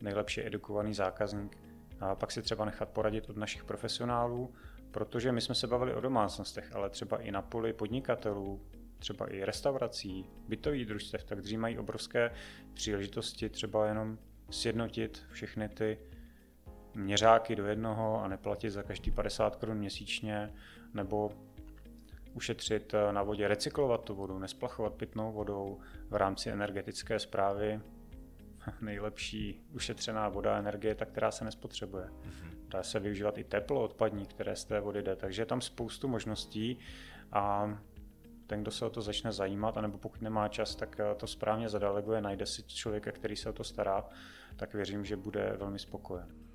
nejlepší 0.00 0.46
edukovaný 0.46 0.94
zákazník. 0.94 1.58
A 2.00 2.14
pak 2.14 2.32
si 2.32 2.42
třeba 2.42 2.64
nechat 2.64 2.88
poradit 2.88 3.30
od 3.30 3.36
našich 3.36 3.64
profesionálů, 3.64 4.54
protože 4.90 5.32
my 5.32 5.40
jsme 5.40 5.54
se 5.54 5.66
bavili 5.66 5.94
o 5.94 6.00
domácnostech, 6.00 6.74
ale 6.74 6.90
třeba 6.90 7.18
i 7.18 7.30
na 7.30 7.42
poli 7.42 7.72
podnikatelů, 7.72 8.60
třeba 8.98 9.26
i 9.26 9.44
restaurací, 9.44 10.26
bytových 10.48 10.86
družstev, 10.86 11.24
tak 11.24 11.40
dřív 11.40 11.58
mají 11.58 11.78
obrovské 11.78 12.30
příležitosti 12.74 13.48
třeba 13.48 13.86
jenom 13.86 14.18
sjednotit 14.50 15.22
všechny 15.32 15.68
ty 15.68 15.98
měřáky 16.94 17.56
do 17.56 17.66
jednoho 17.66 18.22
a 18.22 18.28
neplatit 18.28 18.70
za 18.70 18.82
každý 18.82 19.10
50 19.10 19.56
korun 19.56 19.78
měsíčně, 19.78 20.52
nebo 20.94 21.30
ušetřit 22.34 22.94
eh, 22.94 23.12
na 23.12 23.22
vodě, 23.22 23.48
recyklovat 23.48 24.04
tu 24.04 24.14
vodu, 24.14 24.38
nesplachovat 24.38 24.94
pitnou 24.94 25.32
vodou 25.32 25.78
v 26.10 26.14
rámci 26.14 26.50
energetické 26.50 27.18
zprávy. 27.18 27.80
Nejlepší 28.80 29.60
ušetřená 29.72 30.28
voda 30.28 30.58
energie 30.58 30.90
je 30.90 30.94
ta, 30.94 31.04
která 31.04 31.30
se 31.30 31.44
nespotřebuje. 31.44 32.04
Mm-hmm. 32.04 32.50
Dá 32.68 32.82
se 32.82 33.00
využívat 33.00 33.38
i 33.38 33.44
teplo 33.44 33.82
odpadní, 33.82 34.26
které 34.26 34.56
z 34.56 34.64
té 34.64 34.80
vody 34.80 35.02
jde, 35.02 35.16
takže 35.16 35.42
je 35.42 35.46
tam 35.46 35.60
spoustu 35.60 36.08
možností 36.08 36.78
a 37.32 37.74
ten, 38.46 38.62
kdo 38.62 38.70
se 38.70 38.86
o 38.86 38.90
to 38.90 39.02
začne 39.02 39.32
zajímat, 39.32 39.76
anebo 39.76 39.98
pokud 39.98 40.22
nemá 40.22 40.48
čas, 40.48 40.74
tak 40.74 41.00
eh, 41.00 41.14
to 41.14 41.26
správně 41.26 41.68
zadeleguje, 41.68 42.20
najde 42.20 42.46
si 42.46 42.62
člověka, 42.62 43.12
který 43.12 43.36
se 43.36 43.48
o 43.48 43.52
to 43.52 43.64
stará, 43.64 44.04
tak 44.56 44.74
věřím, 44.74 45.04
že 45.04 45.16
bude 45.16 45.54
velmi 45.56 45.78
spokojen. 45.78 46.49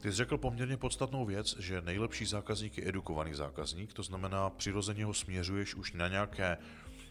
Ty 0.00 0.12
jsi 0.12 0.16
řekl 0.16 0.38
poměrně 0.38 0.76
podstatnou 0.76 1.24
věc, 1.24 1.56
že 1.58 1.80
nejlepší 1.80 2.26
zákazník 2.26 2.78
je 2.78 2.88
edukovaný 2.88 3.34
zákazník, 3.34 3.92
to 3.92 4.02
znamená, 4.02 4.50
přirozeně 4.50 5.04
ho 5.04 5.14
směřuješ 5.14 5.74
už 5.74 5.92
na 5.92 6.08
nějaké 6.08 6.56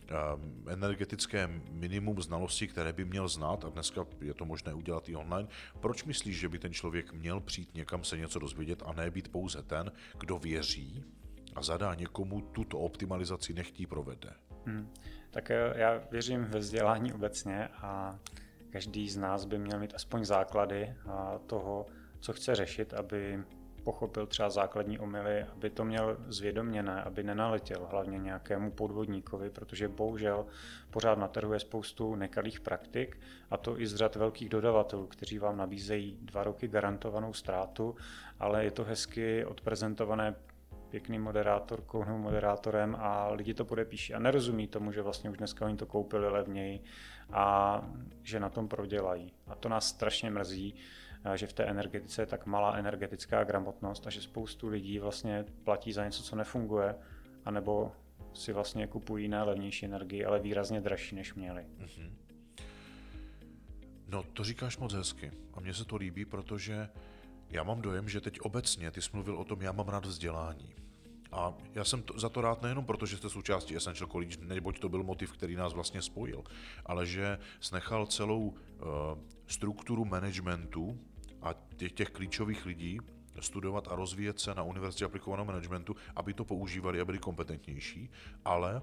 ehm, 0.07 0.65
energetické 0.67 1.49
minimum 1.71 2.21
znalostí, 2.21 2.67
které 2.67 2.93
by 2.93 3.05
měl 3.05 3.27
znát, 3.27 3.65
a 3.65 3.69
dneska 3.69 4.05
je 4.21 4.33
to 4.33 4.45
možné 4.45 4.73
udělat 4.73 5.09
i 5.09 5.15
online. 5.15 5.47
Proč 5.79 6.03
myslíš, 6.03 6.39
že 6.39 6.49
by 6.49 6.59
ten 6.59 6.73
člověk 6.73 7.13
měl 7.13 7.39
přijít 7.39 7.75
někam 7.75 8.03
se 8.03 8.17
něco 8.17 8.39
dozvědět 8.39 8.83
a 8.85 8.93
ne 8.93 9.11
být 9.11 9.31
pouze 9.31 9.61
ten, 9.61 9.91
kdo 10.19 10.39
věří 10.39 11.03
a 11.55 11.63
zadá 11.63 11.95
někomu 11.95 12.41
tuto 12.41 12.79
optimalizaci 12.79 13.53
nechtí 13.53 13.85
provede? 13.85 14.33
Hmm. 14.65 14.93
Tak 15.31 15.51
eh, 15.51 15.73
já 15.75 16.01
věřím 16.11 16.43
ve 16.43 16.59
vzdělání 16.59 17.13
obecně 17.13 17.67
a 17.67 18.19
každý 18.69 19.09
z 19.09 19.17
nás 19.17 19.45
by 19.45 19.57
měl 19.57 19.79
mít 19.79 19.93
aspoň 19.95 20.25
základy 20.25 20.95
toho, 21.47 21.85
co 22.19 22.33
chce 22.33 22.55
řešit, 22.55 22.93
aby 22.93 23.43
pochopil 23.83 24.27
třeba 24.27 24.49
základní 24.49 24.99
omily, 24.99 25.43
aby 25.43 25.69
to 25.69 25.85
měl 25.85 26.17
zvědoměné, 26.27 27.03
aby 27.03 27.23
nenaletěl 27.23 27.87
hlavně 27.91 28.17
nějakému 28.17 28.71
podvodníkovi, 28.71 29.49
protože 29.49 29.87
bohužel 29.87 30.45
pořád 30.91 31.17
na 31.17 31.27
trhu 31.27 31.53
je 31.53 31.59
spoustu 31.59 32.15
nekalých 32.15 32.59
praktik 32.59 33.19
a 33.49 33.57
to 33.57 33.79
i 33.79 33.87
z 33.87 33.95
řad 33.95 34.15
velkých 34.15 34.49
dodavatelů, 34.49 35.07
kteří 35.07 35.39
vám 35.39 35.57
nabízejí 35.57 36.17
dva 36.21 36.43
roky 36.43 36.67
garantovanou 36.67 37.33
ztrátu, 37.33 37.95
ale 38.39 38.63
je 38.63 38.71
to 38.71 38.83
hezky 38.83 39.45
odprezentované 39.45 40.35
pěkným 40.89 41.23
moderátorkou 41.23 42.03
nebo 42.03 42.17
moderátorem 42.17 42.95
a 42.99 43.31
lidi 43.31 43.53
to 43.53 43.65
podepíší 43.65 44.13
a 44.13 44.19
nerozumí 44.19 44.67
tomu, 44.67 44.91
že 44.91 45.01
vlastně 45.01 45.29
už 45.29 45.37
dneska 45.37 45.65
oni 45.65 45.77
to 45.77 45.85
koupili 45.85 46.29
levněji 46.29 46.83
a 47.31 47.81
že 48.23 48.39
na 48.39 48.49
tom 48.49 48.67
prodělají. 48.67 49.33
A 49.47 49.55
to 49.55 49.69
nás 49.69 49.87
strašně 49.87 50.31
mrzí, 50.31 50.75
že 51.35 51.47
v 51.47 51.53
té 51.53 51.63
energetice 51.63 52.21
je 52.21 52.25
tak 52.25 52.45
malá 52.45 52.75
energetická 52.75 53.43
gramotnost 53.43 54.07
a 54.07 54.09
že 54.09 54.21
spoustu 54.21 54.67
lidí 54.67 54.99
vlastně 54.99 55.45
platí 55.63 55.93
za 55.93 56.05
něco, 56.05 56.23
co 56.23 56.35
nefunguje, 56.35 56.95
anebo 57.45 57.91
si 58.33 58.53
vlastně 58.53 58.87
kupují 58.87 59.27
na 59.27 59.43
levnější 59.43 59.85
energii, 59.85 60.25
ale 60.25 60.39
výrazně 60.39 60.81
dražší, 60.81 61.15
než 61.15 61.33
měli. 61.33 61.65
Mm-hmm. 61.79 62.11
No, 64.07 64.23
to 64.23 64.43
říkáš 64.43 64.77
moc 64.77 64.93
hezky 64.93 65.31
a 65.53 65.59
mně 65.59 65.73
se 65.73 65.85
to 65.85 65.95
líbí, 65.95 66.25
protože 66.25 66.89
já 67.49 67.63
mám 67.63 67.81
dojem, 67.81 68.09
že 68.09 68.21
teď 68.21 68.39
obecně 68.39 68.91
ty 68.91 69.01
jsi 69.01 69.09
mluvil 69.13 69.37
o 69.37 69.45
tom, 69.45 69.61
já 69.61 69.71
mám 69.71 69.87
rád 69.87 70.05
vzdělání. 70.05 70.75
A 71.31 71.53
já 71.75 71.83
jsem 71.83 72.01
to, 72.01 72.19
za 72.19 72.29
to 72.29 72.41
rád 72.41 72.61
nejenom 72.61 72.85
proto, 72.85 73.05
že 73.05 73.17
jste 73.17 73.29
součástí 73.29 73.75
Essential 73.75 74.09
College, 74.09 74.37
neboť 74.41 74.79
to 74.79 74.89
byl 74.89 75.03
motiv, 75.03 75.31
který 75.31 75.55
nás 75.55 75.73
vlastně 75.73 76.01
spojil, 76.01 76.43
ale 76.85 77.05
že 77.05 77.39
snechal 77.59 78.05
celou 78.05 78.47
uh, 78.47 78.55
strukturu 79.47 80.05
managementu 80.05 80.99
těch, 81.79 81.91
těch 81.91 82.09
klíčových 82.09 82.65
lidí 82.65 82.99
studovat 83.39 83.87
a 83.87 83.95
rozvíjet 83.95 84.39
se 84.39 84.53
na 84.53 84.63
univerzitě 84.63 85.05
aplikovaného 85.05 85.45
managementu, 85.45 85.95
aby 86.15 86.33
to 86.33 86.45
používali 86.45 87.01
a 87.01 87.05
byli 87.05 87.19
kompetentnější, 87.19 88.09
ale 88.45 88.81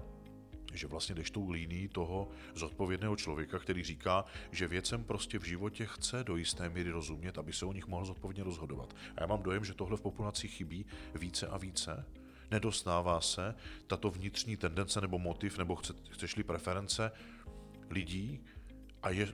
že 0.73 0.87
vlastně 0.87 1.15
jdeš 1.15 1.31
tou 1.31 1.49
líní 1.49 1.87
toho 1.87 2.29
zodpovědného 2.55 3.15
člověka, 3.15 3.59
který 3.59 3.83
říká, 3.83 4.25
že 4.51 4.67
věcem 4.67 5.03
prostě 5.03 5.39
v 5.39 5.43
životě 5.43 5.85
chce 5.85 6.23
do 6.23 6.35
jisté 6.35 6.69
míry 6.69 6.91
rozumět, 6.91 7.37
aby 7.37 7.53
se 7.53 7.65
o 7.65 7.73
nich 7.73 7.87
mohl 7.87 8.05
zodpovědně 8.05 8.43
rozhodovat. 8.43 8.95
A 9.15 9.21
já 9.21 9.27
mám 9.27 9.43
dojem, 9.43 9.65
že 9.65 9.73
tohle 9.73 9.97
v 9.97 10.01
populaci 10.01 10.47
chybí 10.47 10.85
více 11.15 11.47
a 11.47 11.57
více. 11.57 12.05
Nedostává 12.51 13.21
se 13.21 13.55
tato 13.87 14.11
vnitřní 14.11 14.57
tendence 14.57 15.01
nebo 15.01 15.19
motiv, 15.19 15.57
nebo 15.57 15.75
chce, 15.75 15.93
chceš-li 16.09 16.43
preference 16.43 17.11
lidí, 17.89 18.41
a 19.07 19.09
je 19.09 19.27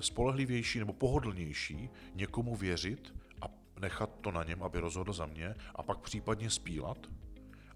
spolehlivější 0.00 0.78
nebo 0.78 0.92
pohodlnější 0.92 1.90
někomu 2.14 2.56
věřit 2.56 3.14
a 3.42 3.46
nechat 3.80 4.10
to 4.20 4.30
na 4.30 4.44
něm, 4.44 4.62
aby 4.62 4.80
rozhodl 4.80 5.12
za 5.12 5.26
mě 5.26 5.54
a 5.74 5.82
pak 5.82 5.98
případně 5.98 6.50
spílat, 6.50 6.98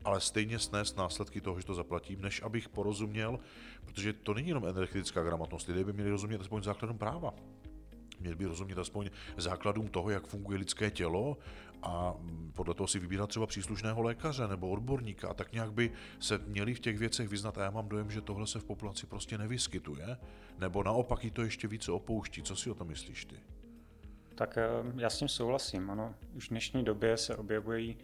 ale 0.04 0.20
stejně 0.20 0.58
snést 0.58 0.96
následky 0.96 1.40
toho, 1.40 1.60
že 1.60 1.66
to 1.66 1.74
zaplatím, 1.74 2.20
než 2.20 2.42
abych 2.42 2.68
porozuměl, 2.68 3.38
protože 3.84 4.12
to 4.12 4.34
není 4.34 4.48
jenom 4.48 4.66
energetická 4.66 5.22
gramotnost, 5.22 5.68
lidé 5.68 5.84
by 5.84 5.92
měli 5.92 6.10
rozumět 6.10 6.40
aspoň 6.40 6.62
základům 6.62 6.98
práva. 6.98 7.34
Měli 8.22 8.36
by 8.36 8.44
rozumět 8.46 8.78
aspoň 8.78 9.10
základům 9.36 9.88
toho, 9.88 10.10
jak 10.10 10.26
funguje 10.26 10.58
lidské 10.58 10.90
tělo 10.90 11.36
a 11.82 12.14
podle 12.54 12.74
toho 12.74 12.86
si 12.86 12.98
vybírat 12.98 13.26
třeba 13.26 13.46
příslušného 13.46 14.02
lékaře 14.02 14.48
nebo 14.48 14.70
odborníka 14.70 15.28
a 15.28 15.34
tak 15.34 15.52
nějak 15.52 15.72
by 15.72 15.92
se 16.20 16.38
měli 16.38 16.74
v 16.74 16.80
těch 16.80 16.98
věcech 16.98 17.28
vyznat 17.28 17.58
a 17.58 17.64
já 17.64 17.70
mám 17.70 17.88
dojem, 17.88 18.10
že 18.10 18.20
tohle 18.20 18.46
se 18.46 18.58
v 18.58 18.64
populaci 18.64 19.06
prostě 19.06 19.38
nevyskytuje, 19.38 20.16
nebo 20.58 20.82
naopak 20.82 21.24
jí 21.24 21.30
to 21.30 21.42
ještě 21.42 21.68
více 21.68 21.92
opouští. 21.92 22.42
Co 22.42 22.56
si 22.56 22.70
o 22.70 22.74
to 22.74 22.84
myslíš 22.84 23.24
ty? 23.24 23.36
Tak 24.34 24.58
eh, 24.58 24.68
já 24.96 25.10
s 25.10 25.18
tím 25.18 25.28
souhlasím. 25.28 25.90
Ano, 25.90 26.14
už 26.34 26.46
v 26.46 26.50
dnešní 26.50 26.84
době 26.84 27.16
se 27.16 27.36
objevují 27.36 27.96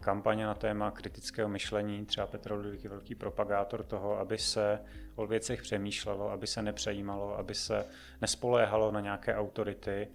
kampaně 0.00 0.46
na 0.46 0.54
téma 0.54 0.90
kritického 0.90 1.48
myšlení. 1.48 2.06
Třeba 2.06 2.26
Petr 2.26 2.52
Ludvík 2.52 2.84
je 2.84 2.90
velký 2.90 3.14
propagátor 3.14 3.82
toho, 3.82 4.18
aby 4.18 4.38
se 4.38 4.80
o 5.14 5.26
věcech 5.26 5.62
přemýšlelo, 5.62 6.30
aby 6.30 6.46
se 6.46 6.62
nepřejímalo, 6.62 7.38
aby 7.38 7.54
se 7.54 7.86
nespoléhalo 8.20 8.92
na 8.92 9.00
nějaké 9.00 9.36
autority. 9.36 10.08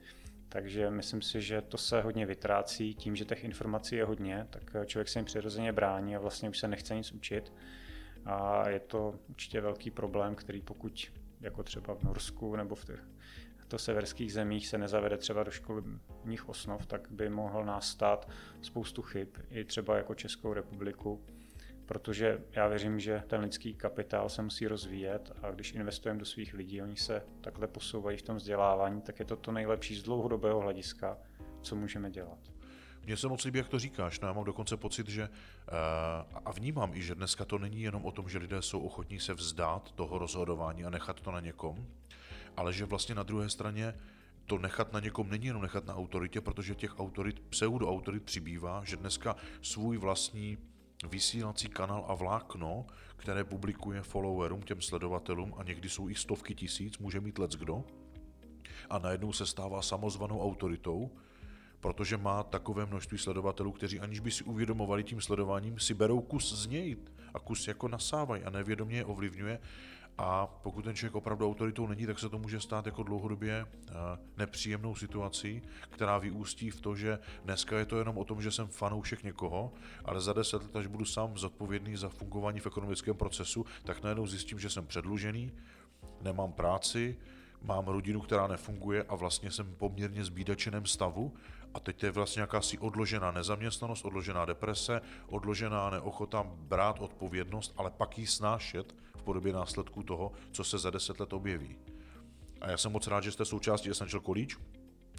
Takže 0.50 0.90
myslím 0.90 1.22
si, 1.22 1.42
že 1.42 1.62
to 1.62 1.78
se 1.78 2.02
hodně 2.02 2.26
vytrácí 2.26 2.96
tím, 2.96 3.16
že 3.16 3.26
těch 3.26 3.44
informací 3.44 3.96
je 3.96 4.06
hodně, 4.06 4.48
tak 4.50 4.76
člověk 4.86 5.10
se 5.10 5.20
jim 5.20 5.26
přirozeně 5.26 5.72
brání 5.72 6.16
a 6.16 6.20
vlastně 6.20 6.50
už 6.50 6.60
se 6.60 6.68
nechce 6.68 6.96
nic 6.96 7.12
učit. 7.12 7.54
A 8.26 8.70
je 8.70 8.80
to 8.80 9.16
určitě 9.30 9.62
velký 9.62 9.92
problém, 9.92 10.36
který 10.36 10.62
pokud 10.62 11.12
jako 11.42 11.64
třeba 11.64 11.96
v 11.96 12.04
Norsku 12.04 12.56
nebo 12.56 12.76
v 12.76 12.86
těch 12.86 13.00
to 13.74 13.78
severských 13.80 14.34
zemích 14.34 14.68
se 14.68 14.78
nezavede 14.78 15.18
třeba 15.18 15.44
do 15.44 15.52
školních 15.52 16.50
osnov, 16.50 16.86
tak 16.86 17.08
by 17.12 17.30
mohl 17.30 17.66
nastat 17.66 18.30
spoustu 18.62 19.02
chyb, 19.02 19.28
i 19.50 19.64
třeba 19.64 19.98
jako 19.98 20.16
Českou 20.16 20.54
republiku, 20.54 21.26
protože 21.86 22.42
já 22.52 22.68
věřím, 22.68 23.00
že 23.00 23.24
ten 23.28 23.42
lidský 23.42 23.74
kapitál 23.74 24.30
se 24.30 24.42
musí 24.42 24.68
rozvíjet 24.68 25.32
a 25.42 25.52
když 25.52 25.74
investujeme 25.74 26.20
do 26.20 26.26
svých 26.26 26.54
lidí, 26.54 26.82
oni 26.82 26.96
se 26.96 27.24
takhle 27.42 27.68
posouvají 27.68 28.18
v 28.18 28.22
tom 28.22 28.36
vzdělávání, 28.36 29.02
tak 29.02 29.20
je 29.20 29.26
to 29.26 29.36
to 29.36 29.52
nejlepší 29.52 29.96
z 29.96 30.04
dlouhodobého 30.04 30.60
hlediska, 30.60 31.18
co 31.62 31.76
můžeme 31.76 32.12
dělat. 32.12 32.40
Mně 33.06 33.18
se 33.18 33.28
moc 33.28 33.44
líbí, 33.44 33.58
jak 33.58 33.70
to 33.70 33.80
říkáš. 33.80 34.20
No, 34.20 34.28
já 34.28 34.34
mám 34.34 34.44
dokonce 34.44 34.78
pocit, 34.78 35.10
že 35.10 35.24
eh, 35.24 35.30
a 36.46 36.52
vnímám 36.52 36.94
i, 36.94 37.04
že 37.04 37.16
dneska 37.16 37.46
to 37.46 37.58
není 37.58 37.82
jenom 37.82 38.06
o 38.06 38.12
tom, 38.12 38.30
že 38.30 38.38
lidé 38.38 38.62
jsou 38.62 38.80
ochotní 38.80 39.20
se 39.20 39.34
vzdát 39.34 39.92
toho 39.92 40.18
rozhodování 40.18 40.86
a 40.86 40.90
nechat 40.90 41.22
to 41.22 41.32
na 41.32 41.40
někom, 41.40 41.88
ale 42.58 42.74
že 42.74 42.86
vlastně 42.86 43.16
na 43.16 43.24
druhé 43.24 43.50
straně 43.50 43.94
to 44.46 44.58
nechat 44.58 44.94
na 44.94 45.00
někom 45.00 45.30
není 45.30 45.46
jenom 45.46 45.62
nechat 45.62 45.86
na 45.86 45.96
autoritě, 45.96 46.42
protože 46.42 46.76
těch 46.76 47.00
autorit, 47.00 47.40
pseudoautorit 47.40 48.24
přibývá, 48.24 48.84
že 48.86 48.98
dneska 48.98 49.36
svůj 49.62 49.98
vlastní 49.98 50.58
vysílací 51.10 51.70
kanál 51.70 52.06
a 52.08 52.16
vlákno, 52.16 52.86
které 53.16 53.44
publikuje 53.44 54.02
followerům, 54.02 54.62
těm 54.62 54.82
sledovatelům 54.82 55.54
a 55.58 55.64
někdy 55.64 55.90
jsou 55.90 56.10
i 56.10 56.16
stovky 56.16 56.56
tisíc, 56.56 56.98
může 56.98 57.20
mít 57.20 57.40
let 57.40 57.52
kdo? 57.52 57.84
A 58.90 59.00
najednou 59.00 59.34
se 59.34 59.46
stává 59.46 59.82
samozvanou 59.82 60.42
autoritou, 60.42 61.12
protože 61.80 62.18
má 62.18 62.44
takové 62.44 62.86
množství 62.86 63.18
sledovatelů, 63.18 63.72
kteří 63.72 64.00
aniž 64.00 64.20
by 64.20 64.32
si 64.32 64.44
uvědomovali 64.44 65.04
tím 65.04 65.22
sledováním, 65.22 65.80
si 65.80 65.94
berou 65.94 66.22
kus 66.22 66.54
z 66.64 66.68
něj 66.68 66.98
a 67.34 67.40
kus 67.40 67.68
jako 67.68 67.88
nasávají 67.88 68.44
a 68.44 68.50
nevědomě 68.50 68.98
je 68.98 69.06
ovlivňuje 69.06 69.60
a 70.18 70.48
pokud 70.48 70.82
ten 70.82 70.96
člověk 70.96 71.16
opravdu 71.16 71.48
autoritou 71.48 71.88
není, 71.88 72.06
tak 72.06 72.20
se 72.20 72.30
to 72.30 72.40
může 72.40 72.60
stát 72.60 72.86
jako 72.86 73.04
dlouhodobě 73.04 73.66
eh, 73.66 73.94
nepříjemnou 74.38 74.96
situací, 74.96 75.62
která 75.90 76.18
vyústí 76.18 76.70
v 76.70 76.82
to, 76.82 76.96
že 76.96 77.20
dneska 77.46 77.80
je 77.80 77.86
to 77.86 77.98
jenom 77.98 78.18
o 78.18 78.26
tom, 78.26 78.42
že 78.42 78.52
jsem 78.52 78.68
fanoušek 78.68 79.24
někoho, 79.24 79.74
ale 80.06 80.22
za 80.22 80.34
deset 80.34 80.64
let, 80.64 80.76
až 80.76 80.88
budu 80.88 81.06
sám 81.06 81.38
zodpovědný 81.38 81.96
za 81.96 82.10
fungování 82.10 82.60
v 82.60 82.68
ekonomickém 82.68 83.16
procesu, 83.16 83.66
tak 83.84 84.04
najednou 84.04 84.28
zjistím, 84.28 84.60
že 84.60 84.70
jsem 84.70 84.88
předlužený, 84.88 85.52
nemám 86.22 86.54
práci, 86.54 87.18
mám 87.62 87.88
rodinu, 87.88 88.22
která 88.22 88.48
nefunguje 88.48 89.04
a 89.04 89.16
vlastně 89.16 89.52
jsem 89.52 89.76
poměrně 89.76 90.26
zbídačeném 90.26 90.86
stavu 90.86 91.34
a 91.74 91.80
teď 91.80 92.00
to 92.00 92.06
je 92.06 92.12
vlastně 92.12 92.42
jakási 92.42 92.78
odložená 92.78 93.32
nezaměstnanost, 93.32 94.06
odložená 94.06 94.46
deprese, 94.46 95.02
odložená 95.28 95.90
neochota 95.90 96.44
brát 96.44 97.00
odpovědnost, 97.00 97.74
ale 97.78 97.92
pak 97.92 98.18
ji 98.18 98.28
snášet 98.28 98.96
v 99.18 99.24
podobě 99.24 99.54
následků 99.54 100.04
toho, 100.04 100.32
co 100.52 100.64
se 100.64 100.80
za 100.80 100.90
deset 100.90 101.20
let 101.20 101.34
objeví. 101.34 101.76
A 102.62 102.72
já 102.72 102.78
jsem 102.78 102.92
moc 102.92 103.08
rád, 103.08 103.24
že 103.24 103.32
jste 103.32 103.46
součástí 103.46 103.90
Essential 103.90 104.22
College 104.22 104.56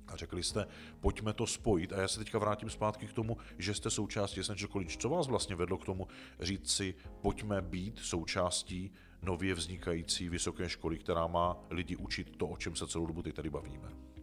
a 0.08 0.16
řekli 0.16 0.42
jste, 0.42 0.66
pojďme 1.00 1.32
to 1.32 1.46
spojit. 1.46 1.92
A 1.92 2.00
já 2.00 2.08
se 2.08 2.18
teďka 2.18 2.38
vrátím 2.38 2.70
zpátky 2.70 3.06
k 3.06 3.12
tomu, 3.12 3.36
že 3.58 3.74
jste 3.74 3.90
součástí 3.90 4.40
Essential 4.40 4.68
College. 4.68 4.96
Co 4.96 5.08
vás 5.08 5.26
vlastně 5.26 5.56
vedlo 5.56 5.78
k 5.78 5.84
tomu 5.84 6.08
říct 6.40 6.70
si, 6.70 6.94
pojďme 7.20 7.62
být 7.62 7.98
součástí 7.98 8.92
nově 9.22 9.54
vznikající 9.54 10.28
vysoké 10.28 10.68
školy, 10.68 10.98
která 10.98 11.26
má 11.26 11.56
lidi 11.70 11.96
učit 11.96 12.36
to, 12.36 12.46
o 12.46 12.56
čem 12.56 12.76
se 12.76 12.86
celou 12.86 13.06
dobu 13.06 13.22
teď 13.22 13.34
tady 13.34 13.50
bavíme? 13.50 14.13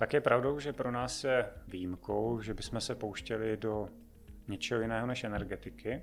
Tak 0.00 0.12
je 0.12 0.20
pravdou, 0.20 0.60
že 0.60 0.72
pro 0.72 0.90
nás 0.90 1.24
je 1.24 1.50
výjimkou, 1.68 2.40
že 2.40 2.54
bychom 2.54 2.80
se 2.80 2.94
pouštěli 2.94 3.56
do 3.56 3.88
něčeho 4.48 4.80
jiného 4.80 5.06
než 5.06 5.24
energetiky, 5.24 6.02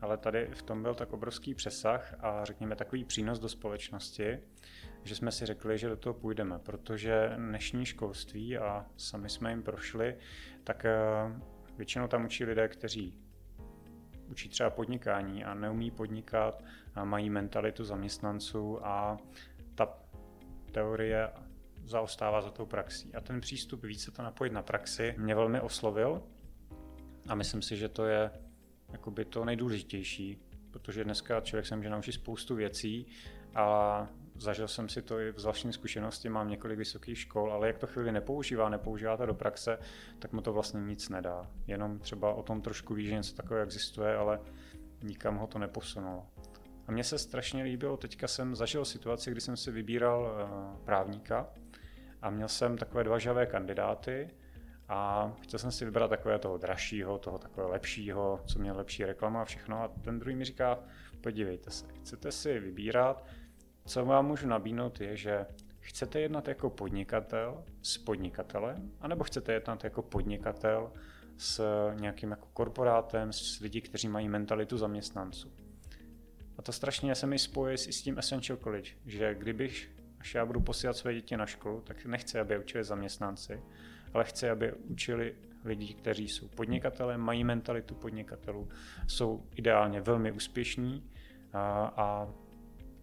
ale 0.00 0.16
tady 0.16 0.48
v 0.54 0.62
tom 0.62 0.82
byl 0.82 0.94
tak 0.94 1.12
obrovský 1.12 1.54
přesah 1.54 2.14
a 2.20 2.44
řekněme 2.44 2.76
takový 2.76 3.04
přínos 3.04 3.38
do 3.38 3.48
společnosti, 3.48 4.38
že 5.04 5.14
jsme 5.14 5.32
si 5.32 5.46
řekli, 5.46 5.78
že 5.78 5.88
do 5.88 5.96
toho 5.96 6.14
půjdeme, 6.14 6.58
protože 6.58 7.32
dnešní 7.36 7.86
školství, 7.86 8.58
a 8.58 8.86
sami 8.96 9.28
jsme 9.28 9.50
jim 9.50 9.62
prošli, 9.62 10.16
tak 10.64 10.84
eh, 10.84 10.96
většinou 11.76 12.08
tam 12.08 12.24
učí 12.24 12.44
lidé, 12.44 12.68
kteří 12.68 13.18
učí 14.30 14.48
třeba 14.48 14.70
podnikání 14.70 15.44
a 15.44 15.54
neumí 15.54 15.90
podnikat, 15.90 16.64
a 16.94 17.04
mají 17.04 17.30
mentalitu 17.30 17.84
zaměstnanců 17.84 18.86
a 18.86 19.16
ta 19.74 19.98
teorie 20.72 21.28
zaostává 21.86 22.42
za 22.42 22.50
tou 22.50 22.66
praxí. 22.66 23.14
A 23.14 23.20
ten 23.20 23.40
přístup 23.40 23.84
více 23.84 24.10
to 24.10 24.22
napojit 24.22 24.52
na 24.52 24.62
praxi 24.62 25.14
mě 25.18 25.34
velmi 25.34 25.60
oslovil 25.60 26.22
a 27.28 27.34
myslím 27.34 27.62
si, 27.62 27.76
že 27.76 27.88
to 27.88 28.06
je 28.06 28.30
jakoby 28.88 29.24
to 29.24 29.44
nejdůležitější, 29.44 30.38
protože 30.70 31.04
dneska 31.04 31.40
člověk 31.40 31.66
se 31.66 31.76
může 31.76 31.90
naučit 31.90 32.12
spoustu 32.12 32.54
věcí 32.54 33.06
a 33.54 34.08
zažil 34.38 34.68
jsem 34.68 34.88
si 34.88 35.02
to 35.02 35.20
i 35.20 35.32
v 35.32 35.42
vlastní 35.42 35.72
zkušenosti, 35.72 36.28
mám 36.28 36.48
několik 36.48 36.78
vysokých 36.78 37.18
škol, 37.18 37.52
ale 37.52 37.66
jak 37.66 37.78
to 37.78 37.86
chvíli 37.86 38.12
nepoužívá, 38.12 38.68
nepoužívá 38.68 39.16
to 39.16 39.26
do 39.26 39.34
praxe, 39.34 39.78
tak 40.18 40.32
mu 40.32 40.40
to 40.40 40.52
vlastně 40.52 40.80
nic 40.80 41.08
nedá. 41.08 41.50
Jenom 41.66 41.98
třeba 41.98 42.34
o 42.34 42.42
tom 42.42 42.62
trošku 42.62 42.94
ví, 42.94 43.06
že 43.06 43.14
něco 43.14 43.34
takového 43.34 43.64
existuje, 43.64 44.16
ale 44.16 44.40
nikam 45.02 45.36
ho 45.36 45.46
to 45.46 45.58
neposunulo. 45.58 46.26
A 46.86 46.92
mně 46.92 47.04
se 47.04 47.18
strašně 47.18 47.62
líbilo, 47.62 47.96
teďka 47.96 48.28
jsem 48.28 48.56
zažil 48.56 48.84
situaci, 48.84 49.30
kdy 49.30 49.40
jsem 49.40 49.56
si 49.56 49.70
vybíral 49.70 50.36
eh, 50.38 50.84
právníka 50.84 51.48
a 52.22 52.30
měl 52.30 52.48
jsem 52.48 52.78
takové 52.78 53.04
dva 53.04 53.18
žavé 53.18 53.46
kandidáty 53.46 54.30
a 54.88 55.32
chtěl 55.40 55.58
jsem 55.58 55.72
si 55.72 55.84
vybrat 55.84 56.08
takové 56.08 56.38
toho 56.38 56.58
dražšího, 56.58 57.18
toho 57.18 57.38
takového 57.38 57.72
lepšího, 57.72 58.40
co 58.46 58.58
měl 58.58 58.76
lepší 58.76 59.04
reklama 59.04 59.42
a 59.42 59.44
všechno 59.44 59.82
a 59.82 59.88
ten 59.88 60.18
druhý 60.18 60.36
mi 60.36 60.44
říká, 60.44 60.78
podívejte 61.20 61.70
se, 61.70 61.86
chcete 62.00 62.32
si 62.32 62.60
vybírat, 62.60 63.24
co 63.86 64.04
vám 64.04 64.26
můžu 64.26 64.48
nabídnout 64.48 65.00
je, 65.00 65.16
že 65.16 65.46
chcete 65.80 66.20
jednat 66.20 66.48
jako 66.48 66.70
podnikatel 66.70 67.64
s 67.82 67.98
podnikatelem, 67.98 68.92
anebo 69.00 69.24
chcete 69.24 69.52
jednat 69.52 69.84
jako 69.84 70.02
podnikatel 70.02 70.92
s 71.38 71.62
nějakým 71.94 72.30
jako 72.30 72.48
korporátem, 72.52 73.32
s 73.32 73.60
lidí, 73.60 73.80
kteří 73.80 74.08
mají 74.08 74.28
mentalitu 74.28 74.78
zaměstnanců. 74.78 75.52
A 76.58 76.62
to 76.62 76.72
strašně 76.72 77.14
se 77.14 77.26
mi 77.26 77.38
spojí 77.38 77.74
i 77.74 77.92
s 77.92 78.02
tím 78.02 78.18
Essential 78.18 78.58
College, 78.58 78.90
že 79.06 79.34
kdybych, 79.34 79.90
až 80.20 80.34
já 80.34 80.46
budu 80.46 80.60
posílat 80.60 80.96
své 80.96 81.14
děti 81.14 81.36
na 81.36 81.46
školu, 81.46 81.80
tak 81.80 82.04
nechci, 82.04 82.38
aby 82.38 82.58
učili 82.58 82.84
zaměstnanci, 82.84 83.62
ale 84.14 84.24
chci, 84.24 84.50
aby 84.50 84.72
učili 84.72 85.34
lidi, 85.64 85.94
kteří 85.94 86.28
jsou 86.28 86.48
podnikatelé, 86.48 87.18
mají 87.18 87.44
mentalitu 87.44 87.94
podnikatelů, 87.94 88.68
jsou 89.06 89.46
ideálně 89.54 90.00
velmi 90.00 90.32
úspěšní 90.32 91.10
a, 91.52 91.92
a 91.96 92.28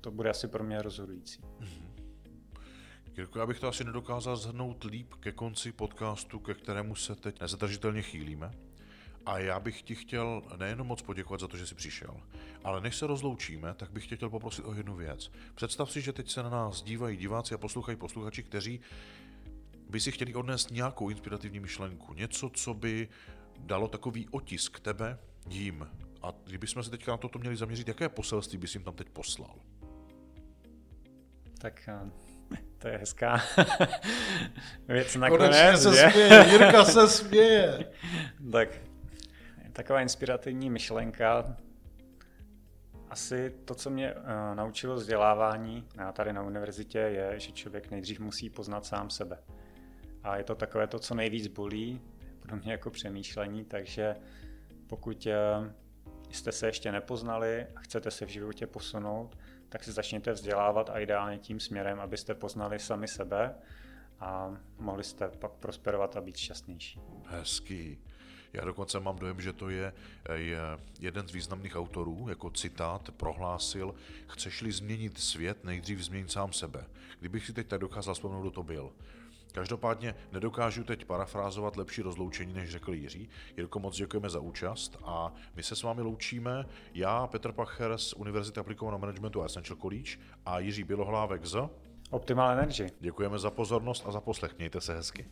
to 0.02 0.12
bude 0.12 0.30
asi 0.30 0.48
pro 0.48 0.64
mě 0.64 0.82
rozhodující. 0.82 1.42
Mm-hmm. 1.42 1.94
Jirko, 3.18 3.40
já 3.40 3.46
bych 3.46 3.60
to 3.60 3.68
asi 3.68 3.84
nedokázal 3.84 4.38
zhrnout 4.38 4.84
líp 4.84 5.14
ke 5.14 5.32
konci 5.32 5.72
podcastu, 5.72 6.40
ke 6.40 6.54
kterému 6.54 6.96
se 6.96 7.16
teď 7.16 7.42
nezadržitelně 7.42 8.02
chýlíme. 8.02 8.52
A 9.26 9.40
já 9.40 9.60
bych 9.60 9.82
ti 9.82 9.96
chtěl 9.96 10.42
nejenom 10.58 10.88
moc 10.88 11.02
poděkovat 11.02 11.40
za 11.40 11.48
to, 11.48 11.58
že 11.58 11.68
jsi 11.68 11.76
přišel, 11.76 12.18
ale 12.64 12.82
než 12.82 12.96
se 12.96 13.08
rozloučíme, 13.08 13.74
tak 13.74 13.92
bych 13.92 14.08
tě 14.08 14.16
chtěl 14.16 14.30
poprosit 14.30 14.66
o 14.66 14.74
jednu 14.74 14.96
věc. 14.96 15.32
Představ 15.56 15.92
si, 15.92 16.02
že 16.02 16.14
teď 16.14 16.32
se 16.32 16.44
na 16.44 16.50
nás 16.50 16.84
dívají 16.84 17.18
diváci 17.18 17.54
a 17.56 17.58
poslouchají 17.58 17.98
posluchači, 17.98 18.44
kteří 18.44 18.80
by 19.90 20.00
si 20.00 20.12
chtěli 20.12 20.34
odnést 20.34 20.72
nějakou 20.72 21.10
inspirativní 21.10 21.60
myšlenku, 21.60 22.14
něco, 22.14 22.50
co 22.50 22.74
by 22.74 23.08
dalo 23.60 23.88
takový 23.88 24.30
otisk 24.30 24.80
tebe 24.80 25.18
jim. 25.50 25.88
A 26.22 26.34
kdybychom 26.46 26.84
se 26.84 26.90
teďka 26.90 27.12
na 27.12 27.18
toto 27.18 27.40
měli 27.40 27.56
zaměřit, 27.56 27.88
jaké 27.88 28.10
poselství 28.10 28.58
bys 28.58 28.74
jim 28.76 28.84
tam 28.84 28.96
teď 28.96 29.10
poslal? 29.10 29.56
Tak 31.58 31.82
eh, 31.88 32.12
to 32.78 32.88
je 32.88 32.98
hezká 32.98 33.42
věc 34.88 35.16
nakonec. 35.16 35.52
Konečně 35.52 35.78
se 35.78 35.90
je? 35.90 36.12
směje, 36.12 36.46
Jirka 36.50 36.86
se 36.86 37.08
směje. 37.18 37.92
tak 38.52 38.70
taková 39.74 40.02
inspirativní 40.02 40.70
myšlenka, 40.70 41.58
asi 43.10 43.50
to, 43.66 43.76
co 43.76 43.90
mě 43.90 44.14
uh, 44.14 44.22
naučilo 44.54 44.96
vzdělávání 44.96 45.88
tady 46.14 46.34
na 46.34 46.44
univerzitě, 46.44 47.00
je, 47.00 47.40
že 47.40 47.52
člověk 47.52 47.92
nejdřív 47.92 48.20
musí 48.20 48.50
poznat 48.50 48.86
sám 48.86 49.10
sebe. 49.10 49.40
A 50.24 50.38
je 50.38 50.44
to 50.44 50.56
takové 50.56 50.88
to, 50.88 51.00
co 51.00 51.16
nejvíc 51.16 51.48
bolí, 51.48 52.02
pro 52.40 52.56
mě 52.56 52.72
jako 52.72 52.90
přemýšlení, 52.90 53.66
takže 53.66 54.16
pokud 54.88 55.28
eh, 55.28 55.74
jste 56.32 56.52
se 56.52 56.68
ještě 56.68 56.92
nepoznali 56.92 57.68
a 57.76 57.80
chcete 57.80 58.12
se 58.12 58.26
v 58.26 58.30
životě 58.30 58.68
posunout, 58.68 59.38
tak 59.70 59.84
se 59.84 59.92
začněte 59.92 60.32
vzdělávat 60.32 60.90
a 60.90 61.00
ideálně 61.00 61.38
tím 61.38 61.60
směrem, 61.60 62.00
abyste 62.00 62.34
poznali 62.34 62.80
sami 62.80 63.08
sebe 63.08 63.56
a 64.20 64.58
mohli 64.78 65.04
jste 65.04 65.30
pak 65.30 65.52
prosperovat 65.52 66.18
a 66.18 66.22
být 66.22 66.38
šťastnější. 66.38 67.02
Hezký. 67.26 68.00
Já 68.54 68.66
dokonce 68.66 69.00
mám 69.00 69.16
dojem, 69.16 69.42
že 69.42 69.54
to 69.54 69.70
je, 69.70 69.94
je 70.34 70.60
jeden 71.00 71.28
z 71.28 71.32
významných 71.32 71.76
autorů, 71.76 72.26
jako 72.30 72.50
citát 72.50 73.12
prohlásil, 73.12 73.96
chceš-li 74.28 74.72
změnit 74.72 75.18
svět, 75.18 75.64
nejdřív 75.64 76.00
změnit 76.00 76.32
sám 76.32 76.54
sebe. 76.54 76.86
Kdybych 77.20 77.46
si 77.46 77.54
teď 77.54 77.68
tak 77.68 77.80
dokázal 77.80 78.14
vzpomenout, 78.14 78.42
kdo 78.42 78.52
to 78.52 78.64
byl. 78.64 78.92
Každopádně 79.52 80.16
nedokážu 80.32 80.84
teď 80.84 81.06
parafrázovat 81.06 81.78
lepší 81.78 82.02
rozloučení, 82.02 82.54
než 82.54 82.70
řekl 82.70 82.94
Jiří. 82.94 83.30
Jirko, 83.58 83.80
moc 83.80 83.96
děkujeme 83.96 84.30
za 84.30 84.40
účast 84.40 84.98
a 85.04 85.34
my 85.56 85.64
se 85.64 85.76
s 85.76 85.84
vámi 85.84 86.02
loučíme. 86.02 86.66
Já, 86.94 87.28
Petr 87.28 87.52
Pacher 87.52 87.98
z 87.98 88.14
Univerzity 88.14 88.60
aplikovaného 88.60 89.00
managementu 89.00 89.42
a 89.42 89.46
Essential 89.46 89.78
College 89.78 90.12
a 90.46 90.60
Jiří 90.60 90.84
Bělohlávek 90.84 91.46
z 91.46 91.70
Optimal 92.10 92.52
Energy. 92.52 92.88
Děkujeme 93.00 93.40
za 93.40 93.52
pozornost 93.52 94.04
a 94.08 94.12
za 94.12 94.22
poslech. 94.22 94.58
Mějte 94.58 94.82
se 94.82 94.96
hezky. 94.96 95.26